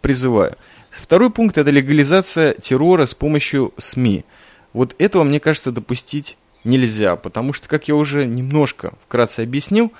призываю. 0.00 0.56
Второй 0.90 1.30
пункт– 1.30 1.58
это 1.58 1.70
легализация 1.70 2.54
террора 2.54 3.06
с 3.06 3.14
помощью 3.14 3.74
СМИ. 3.76 4.24
Вот 4.72 4.94
этого, 4.98 5.24
мне 5.24 5.40
кажется, 5.40 5.72
допустить 5.72 6.36
нельзя, 6.64 7.16
потому 7.16 7.52
что, 7.52 7.68
как 7.68 7.88
я 7.88 7.94
уже 7.94 8.26
немножко 8.26 8.94
вкратце 9.06 9.40
объяснил, 9.40 9.92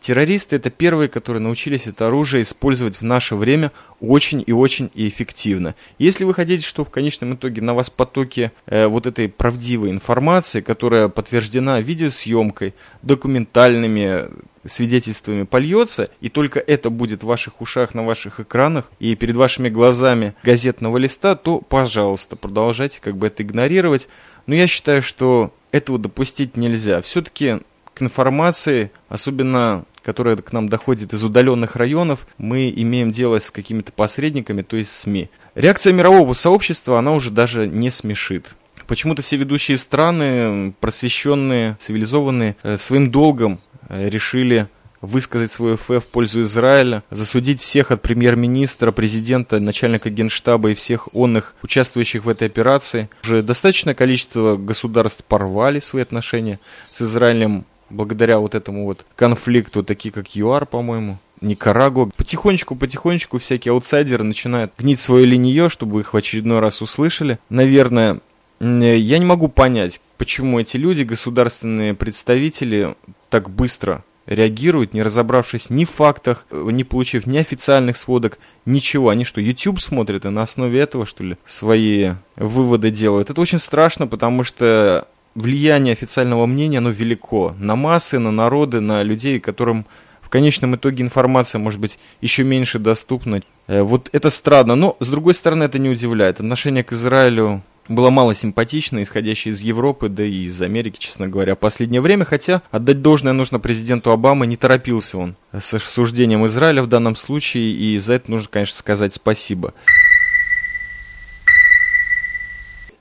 террористы 0.00 0.56
это 0.56 0.70
первые, 0.70 1.08
которые 1.08 1.42
научились 1.42 1.86
это 1.86 2.08
оружие 2.08 2.42
использовать 2.42 3.00
в 3.00 3.02
наше 3.02 3.36
время 3.36 3.72
очень 4.00 4.42
и 4.46 4.52
очень 4.52 4.90
и 4.94 5.08
эффективно. 5.08 5.74
Если 5.98 6.24
вы 6.24 6.34
хотите, 6.34 6.66
что 6.66 6.84
в 6.84 6.90
конечном 6.90 7.34
итоге 7.34 7.62
на 7.62 7.74
вас 7.74 7.90
потоки 7.90 8.52
э, 8.66 8.86
вот 8.86 9.06
этой 9.06 9.28
правдивой 9.28 9.90
информации, 9.90 10.60
которая 10.60 11.08
подтверждена 11.08 11.80
видеосъемкой, 11.80 12.74
документальными 13.02 14.28
свидетельствами 14.66 15.44
польется, 15.44 16.10
и 16.20 16.28
только 16.28 16.60
это 16.60 16.90
будет 16.90 17.22
в 17.22 17.26
ваших 17.26 17.60
ушах, 17.60 17.94
на 17.94 18.04
ваших 18.04 18.40
экранах 18.40 18.90
и 18.98 19.14
перед 19.14 19.36
вашими 19.36 19.68
глазами 19.68 20.34
газетного 20.42 20.98
листа, 20.98 21.34
то, 21.34 21.60
пожалуйста, 21.60 22.36
продолжайте 22.36 23.00
как 23.00 23.16
бы 23.16 23.28
это 23.28 23.42
игнорировать. 23.42 24.08
Но 24.46 24.54
я 24.54 24.66
считаю, 24.66 25.02
что 25.02 25.54
этого 25.72 25.98
допустить 25.98 26.56
нельзя. 26.56 27.00
Все-таки 27.02 27.60
к 27.94 28.02
информации, 28.02 28.90
особенно 29.08 29.84
которая 30.02 30.36
к 30.36 30.52
нам 30.52 30.68
доходит 30.68 31.12
из 31.12 31.22
удаленных 31.24 31.76
районов, 31.76 32.26
мы 32.38 32.72
имеем 32.74 33.10
дело 33.10 33.40
с 33.40 33.50
какими-то 33.50 33.92
посредниками, 33.92 34.62
то 34.62 34.76
есть 34.76 34.92
СМИ. 34.92 35.30
Реакция 35.54 35.92
мирового 35.92 36.32
сообщества, 36.32 36.98
она 36.98 37.12
уже 37.12 37.30
даже 37.30 37.66
не 37.66 37.90
смешит. 37.90 38.46
Почему-то 38.86 39.22
все 39.22 39.36
ведущие 39.36 39.78
страны, 39.78 40.72
просвещенные, 40.80 41.76
цивилизованные, 41.80 42.56
э, 42.62 42.76
своим 42.76 43.10
долгом 43.10 43.60
э, 43.88 44.08
решили 44.08 44.68
высказать 45.00 45.50
свой 45.50 45.76
ФФ 45.76 46.04
в 46.04 46.06
пользу 46.06 46.42
Израиля, 46.42 47.02
засудить 47.10 47.60
всех 47.60 47.90
от 47.90 48.02
премьер-министра, 48.02 48.92
президента, 48.92 49.58
начальника 49.58 50.10
генштаба 50.10 50.70
и 50.70 50.74
всех 50.74 51.08
онных, 51.14 51.54
участвующих 51.62 52.24
в 52.24 52.28
этой 52.28 52.48
операции. 52.48 53.08
Уже 53.24 53.42
достаточное 53.42 53.94
количество 53.94 54.56
государств 54.56 55.24
порвали 55.24 55.80
свои 55.80 56.02
отношения 56.02 56.60
с 56.90 57.02
Израилем 57.02 57.64
благодаря 57.90 58.38
вот 58.38 58.54
этому 58.54 58.84
вот 58.84 59.04
конфликту, 59.16 59.82
такие 59.82 60.12
как 60.12 60.34
ЮАР, 60.34 60.66
по-моему. 60.66 61.18
Никарагуа. 61.40 62.10
Потихонечку-потихонечку 62.16 63.38
всякие 63.38 63.72
аутсайдеры 63.72 64.24
начинают 64.24 64.72
гнить 64.78 65.00
свое 65.00 65.24
линие, 65.24 65.68
чтобы 65.68 66.00
их 66.00 66.12
в 66.12 66.16
очередной 66.16 66.60
раз 66.60 66.82
услышали. 66.82 67.38
Наверное, 67.48 68.20
я 68.60 69.18
не 69.18 69.24
могу 69.24 69.48
понять, 69.48 70.02
почему 70.18 70.60
эти 70.60 70.76
люди, 70.76 71.02
государственные 71.02 71.94
представители, 71.94 72.94
так 73.30 73.48
быстро 73.48 74.04
реагируют, 74.26 74.92
не 74.92 75.02
разобравшись 75.02 75.70
ни 75.70 75.86
в 75.86 75.90
фактах, 75.90 76.46
не 76.50 76.84
получив 76.84 77.26
ни 77.26 77.38
официальных 77.38 77.96
сводок, 77.96 78.38
ничего. 78.66 79.08
Они 79.08 79.24
что, 79.24 79.40
YouTube 79.40 79.80
смотрят 79.80 80.24
и 80.26 80.28
на 80.28 80.42
основе 80.42 80.78
этого, 80.78 81.06
что 81.06 81.24
ли, 81.24 81.36
свои 81.46 82.12
выводы 82.36 82.90
делают? 82.90 83.30
Это 83.30 83.40
очень 83.40 83.58
страшно, 83.58 84.06
потому 84.06 84.44
что 84.44 85.08
влияние 85.40 85.92
официального 85.92 86.46
мнения, 86.46 86.78
оно 86.78 86.90
велико. 86.90 87.54
На 87.58 87.76
массы, 87.76 88.18
на 88.18 88.30
народы, 88.30 88.80
на 88.80 89.02
людей, 89.02 89.40
которым 89.40 89.86
в 90.22 90.28
конечном 90.28 90.76
итоге 90.76 91.02
информация 91.02 91.58
может 91.58 91.80
быть 91.80 91.98
еще 92.20 92.44
меньше 92.44 92.78
доступна. 92.78 93.42
Э, 93.66 93.82
вот 93.82 94.08
это 94.12 94.30
странно, 94.30 94.76
но 94.76 94.96
с 95.00 95.08
другой 95.08 95.34
стороны 95.34 95.64
это 95.64 95.78
не 95.78 95.88
удивляет. 95.88 96.38
Отношение 96.38 96.84
к 96.84 96.92
Израилю 96.92 97.62
было 97.88 98.10
мало 98.10 98.34
симпатично, 98.34 99.02
исходящее 99.02 99.52
из 99.52 99.60
Европы, 99.60 100.08
да 100.08 100.22
и 100.22 100.44
из 100.44 100.62
Америки, 100.62 100.98
честно 100.98 101.26
говоря, 101.26 101.56
в 101.56 101.58
последнее 101.58 102.00
время, 102.00 102.24
хотя 102.24 102.62
отдать 102.70 103.02
должное 103.02 103.32
нужно 103.32 103.58
президенту 103.58 104.12
Обамы, 104.12 104.46
не 104.46 104.56
торопился 104.56 105.18
он 105.18 105.34
с 105.52 105.74
осуждением 105.74 106.46
Израиля 106.46 106.82
в 106.82 106.86
данном 106.86 107.16
случае, 107.16 107.72
и 107.72 107.98
за 107.98 108.14
это 108.14 108.30
нужно, 108.30 108.48
конечно, 108.48 108.76
сказать 108.76 109.14
спасибо 109.14 109.74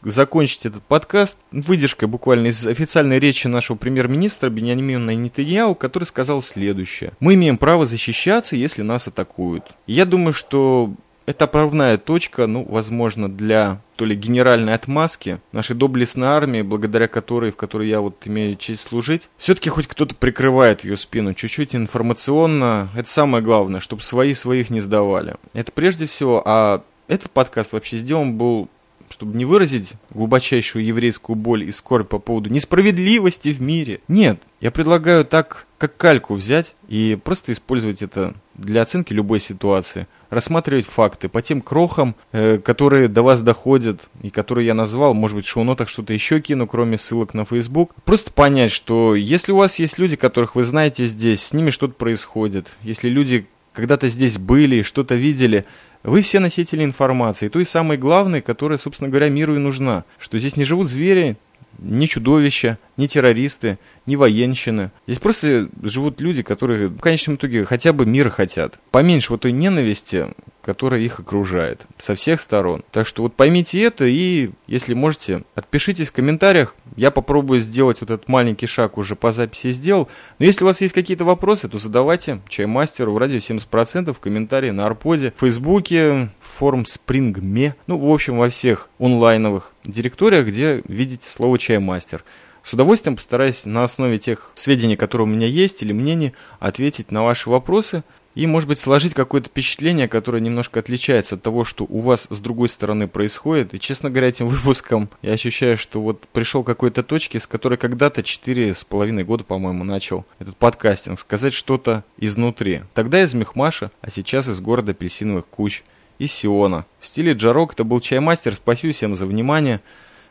закончить 0.03 0.65
этот 0.65 0.83
подкаст 0.83 1.38
выдержкой 1.51 2.07
буквально 2.07 2.47
из 2.47 2.65
официальной 2.65 3.19
речи 3.19 3.47
нашего 3.47 3.77
премьер-министра 3.77 4.49
Бениамина 4.49 5.15
Нетаньяу, 5.15 5.75
который 5.75 6.05
сказал 6.05 6.41
следующее. 6.41 7.13
Мы 7.19 7.35
имеем 7.35 7.57
право 7.57 7.85
защищаться, 7.85 8.55
если 8.55 8.81
нас 8.81 9.07
атакуют. 9.07 9.65
Я 9.88 10.05
думаю, 10.05 10.33
что 10.33 10.93
это 11.29 11.45
отправная 11.45 11.99
точка, 11.99 12.47
ну, 12.47 12.65
возможно, 12.67 13.29
для 13.29 13.81
то 13.97 14.05
ли 14.05 14.15
генеральной 14.15 14.73
отмазки 14.73 15.39
нашей 15.51 15.75
доблестной 15.75 16.27
армии, 16.27 16.63
благодаря 16.63 17.07
которой, 17.07 17.51
в 17.51 17.55
которой 17.55 17.88
я 17.88 18.01
вот 18.01 18.15
имею 18.25 18.55
честь 18.55 18.81
служить, 18.81 19.29
все-таки 19.38 19.69
хоть 19.69 19.85
кто-то 19.85 20.15
прикрывает 20.15 20.83
ее 20.83 20.97
спину 20.97 21.35
чуть-чуть 21.35 21.75
информационно. 21.75 22.89
Это 22.95 23.12
самое 23.12 23.43
главное, 23.43 23.79
чтобы 23.79 24.01
свои 24.01 24.33
своих 24.33 24.71
не 24.71 24.81
сдавали. 24.81 25.35
Это 25.53 25.71
прежде 25.71 26.07
всего, 26.07 26.41
а 26.43 26.83
этот 27.07 27.29
подкаст 27.29 27.73
вообще 27.73 27.97
сделан 27.97 28.33
был 28.33 28.67
чтобы 29.10 29.38
не 29.38 29.45
выразить 29.45 29.93
глубочайшую 30.12 30.86
еврейскую 30.86 31.36
боль 31.36 31.63
и 31.63 31.72
скорбь 31.72 32.08
по 32.08 32.19
поводу 32.19 32.50
несправедливости 32.50 33.50
в 33.50 33.62
мире. 33.62 34.02
Нет, 34.08 34.41
я 34.62 34.72
предлагаю 34.72 35.26
так, 35.26 35.65
как 35.78 35.95
кальку 35.98 36.36
взять 36.36 36.76
и 36.88 37.17
просто 37.24 37.54
использовать 37.54 38.02
это 38.02 38.36
для 38.56 38.82
оценки 38.82 39.13
любой 39.13 39.39
ситуации. 39.39 40.08
Рассматривать 40.30 40.86
факты 40.86 41.30
по 41.30 41.41
тем 41.41 41.62
крохам, 41.62 42.15
э, 42.32 42.60
которые 42.60 43.08
до 43.08 43.24
вас 43.24 43.41
доходят 43.41 44.10
и 44.22 44.30
которые 44.30 44.67
я 44.67 44.74
назвал. 44.74 45.13
Может 45.13 45.38
быть, 45.38 45.45
в 45.45 45.50
шоу-нотах 45.50 45.89
что-то 45.89 46.13
еще 46.13 46.39
кину, 46.41 46.67
кроме 46.67 46.98
ссылок 46.98 47.34
на 47.34 47.45
Facebook. 47.45 47.95
Просто 48.06 48.32
понять, 48.32 48.72
что 48.72 49.15
если 49.15 49.52
у 49.52 49.58
вас 49.58 49.80
есть 49.80 49.98
люди, 49.98 50.17
которых 50.17 50.56
вы 50.56 50.63
знаете 50.65 51.08
здесь, 51.08 51.41
с 51.41 51.54
ними 51.54 51.69
что-то 51.69 51.93
происходит. 51.93 52.78
Если 52.84 53.10
люди 53.10 53.48
когда-то 53.74 54.10
здесь 54.10 54.38
были, 54.38 54.82
что-то 54.82 55.15
видели, 55.15 55.65
вы 56.03 56.21
все 56.21 56.39
носители 56.39 56.83
информации, 56.83 57.49
той 57.49 57.65
самой 57.65 57.97
главной, 57.97 58.41
которая, 58.41 58.77
собственно 58.77 59.09
говоря, 59.09 59.29
миру 59.29 59.55
и 59.55 59.59
нужна. 59.59 60.05
Что 60.17 60.39
здесь 60.39 60.55
не 60.55 60.63
живут 60.63 60.88
звери, 60.88 61.38
ни 61.82 62.06
чудовища, 62.06 62.78
ни 62.98 63.08
террористы, 63.08 63.80
ни 64.06 64.15
военщины. 64.15 64.92
Здесь 65.08 65.20
просто 65.20 65.70
живут 65.82 66.20
люди, 66.22 66.42
которые 66.42 66.88
в 66.88 67.00
конечном 67.00 67.36
итоге 67.36 67.65
хотя 67.65 67.94
бы 67.94 68.06
мира 68.06 68.30
хотят. 68.30 68.80
Поменьше 68.92 69.32
вот 69.32 69.42
той 69.42 69.52
ненависти, 69.52 70.28
которая 70.62 71.02
их 71.02 71.20
окружает 71.20 71.86
со 71.98 72.15
всех 72.15 72.42
сторон. 72.42 72.84
Так 72.92 73.08
что 73.08 73.24
вот 73.24 73.34
поймите 73.36 73.82
это 73.82 74.06
и, 74.06 74.52
если 74.68 74.94
можете, 74.94 75.44
отпишитесь 75.56 76.10
в 76.10 76.12
комментариях. 76.12 76.76
Я 76.96 77.12
попробую 77.12 77.60
сделать 77.60 78.02
вот 78.02 78.12
этот 78.12 78.28
маленький 78.28 78.68
шаг 78.68 78.98
уже 78.98 79.15
по 79.15 79.32
записи 79.32 79.72
сделал. 79.72 80.10
Но 80.38 80.46
если 80.46 80.63
у 80.63 80.68
вас 80.68 80.82
есть 80.82 80.94
какие-то 80.94 81.26
вопросы, 81.26 81.70
то 81.70 81.80
задавайте 81.80 82.42
чаймастеру 82.48 83.13
в 83.13 83.18
радио 83.18 83.38
70% 83.38 84.13
в 84.13 84.20
комментарии 84.20 84.72
на 84.72 84.86
Арподе, 84.86 85.34
в 85.38 85.39
Фейсбуке, 85.39 86.30
форум 86.42 86.86
Спрингме, 86.86 87.76
ну, 87.88 87.98
в 87.98 88.12
общем, 88.12 88.38
во 88.38 88.50
всех 88.50 88.89
онлайновых 89.00 89.72
директориях, 89.86 90.46
где 90.46 90.82
видите 90.88 91.30
слово 91.30 91.58
чаймастер. 91.69 92.23
С 92.63 92.73
удовольствием 92.73 93.15
постараюсь 93.15 93.65
на 93.65 93.84
основе 93.84 94.17
тех 94.17 94.51
сведений, 94.55 94.95
которые 94.95 95.27
у 95.27 95.29
меня 95.29 95.45
есть, 95.45 95.84
или 95.84 95.93
мнений, 95.93 96.34
ответить 96.60 97.12
на 97.12 97.23
ваши 97.23 97.49
вопросы 97.49 98.03
и, 98.34 98.47
может 98.47 98.67
быть, 98.67 98.79
сложить 98.79 99.13
какое-то 99.13 99.49
впечатление, 99.49 100.08
которое 100.08 100.39
немножко 100.39 100.79
отличается 100.79 101.36
от 101.36 101.43
того, 101.43 101.63
что 101.63 101.86
у 101.88 101.99
вас 101.99 102.27
с 102.29 102.39
другой 102.39 102.69
стороны 102.69 103.08
происходит. 103.08 103.73
И, 103.75 103.79
честно 103.79 104.10
говоря, 104.10 104.29
этим 104.29 104.47
выпуском 104.47 105.10
я 105.21 105.34
ощущаю, 105.34 105.77
что 105.77 106.01
вот 106.01 106.27
пришел 106.34 106.63
к 106.63 106.67
какой-то 106.67 107.03
точке, 107.03 107.39
с 107.39 107.45
которой 107.45 107.77
когда-то 107.77 108.23
четыре 108.23 108.73
с 108.73 108.84
половиной 108.84 109.23
года, 109.23 109.43
по-моему, 109.43 109.84
начал 109.84 110.25
этот 110.39 110.58
подкастинг, 110.58 111.19
сказать 111.19 111.53
что-то 111.53 112.03
изнутри. 112.17 112.82
Тогда 112.95 113.21
из 113.21 113.36
Мехмаша, 113.36 113.91
а 114.01 114.10
сейчас 114.10 114.47
из 114.47 114.60
города 114.60 114.91
апельсиновых 114.91 115.45
куч, 115.45 115.84
из 116.17 116.32
Сиона. 116.34 116.86
В 116.99 117.05
стиле 117.05 117.34
Джарок 117.34 117.73
это 117.73 117.84
был 117.84 118.01
чаймастер. 118.01 118.55
Спасибо 118.55 118.91
всем 118.91 119.15
за 119.15 119.25
внимание. 119.25 119.82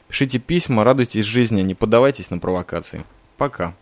Пишите 0.08 0.38
письма, 0.38 0.84
радуйтесь 0.84 1.24
жизни, 1.24 1.60
не 1.60 1.74
поддавайтесь 1.74 2.30
на 2.30 2.38
провокации. 2.38 3.04
Пока. 3.36 3.74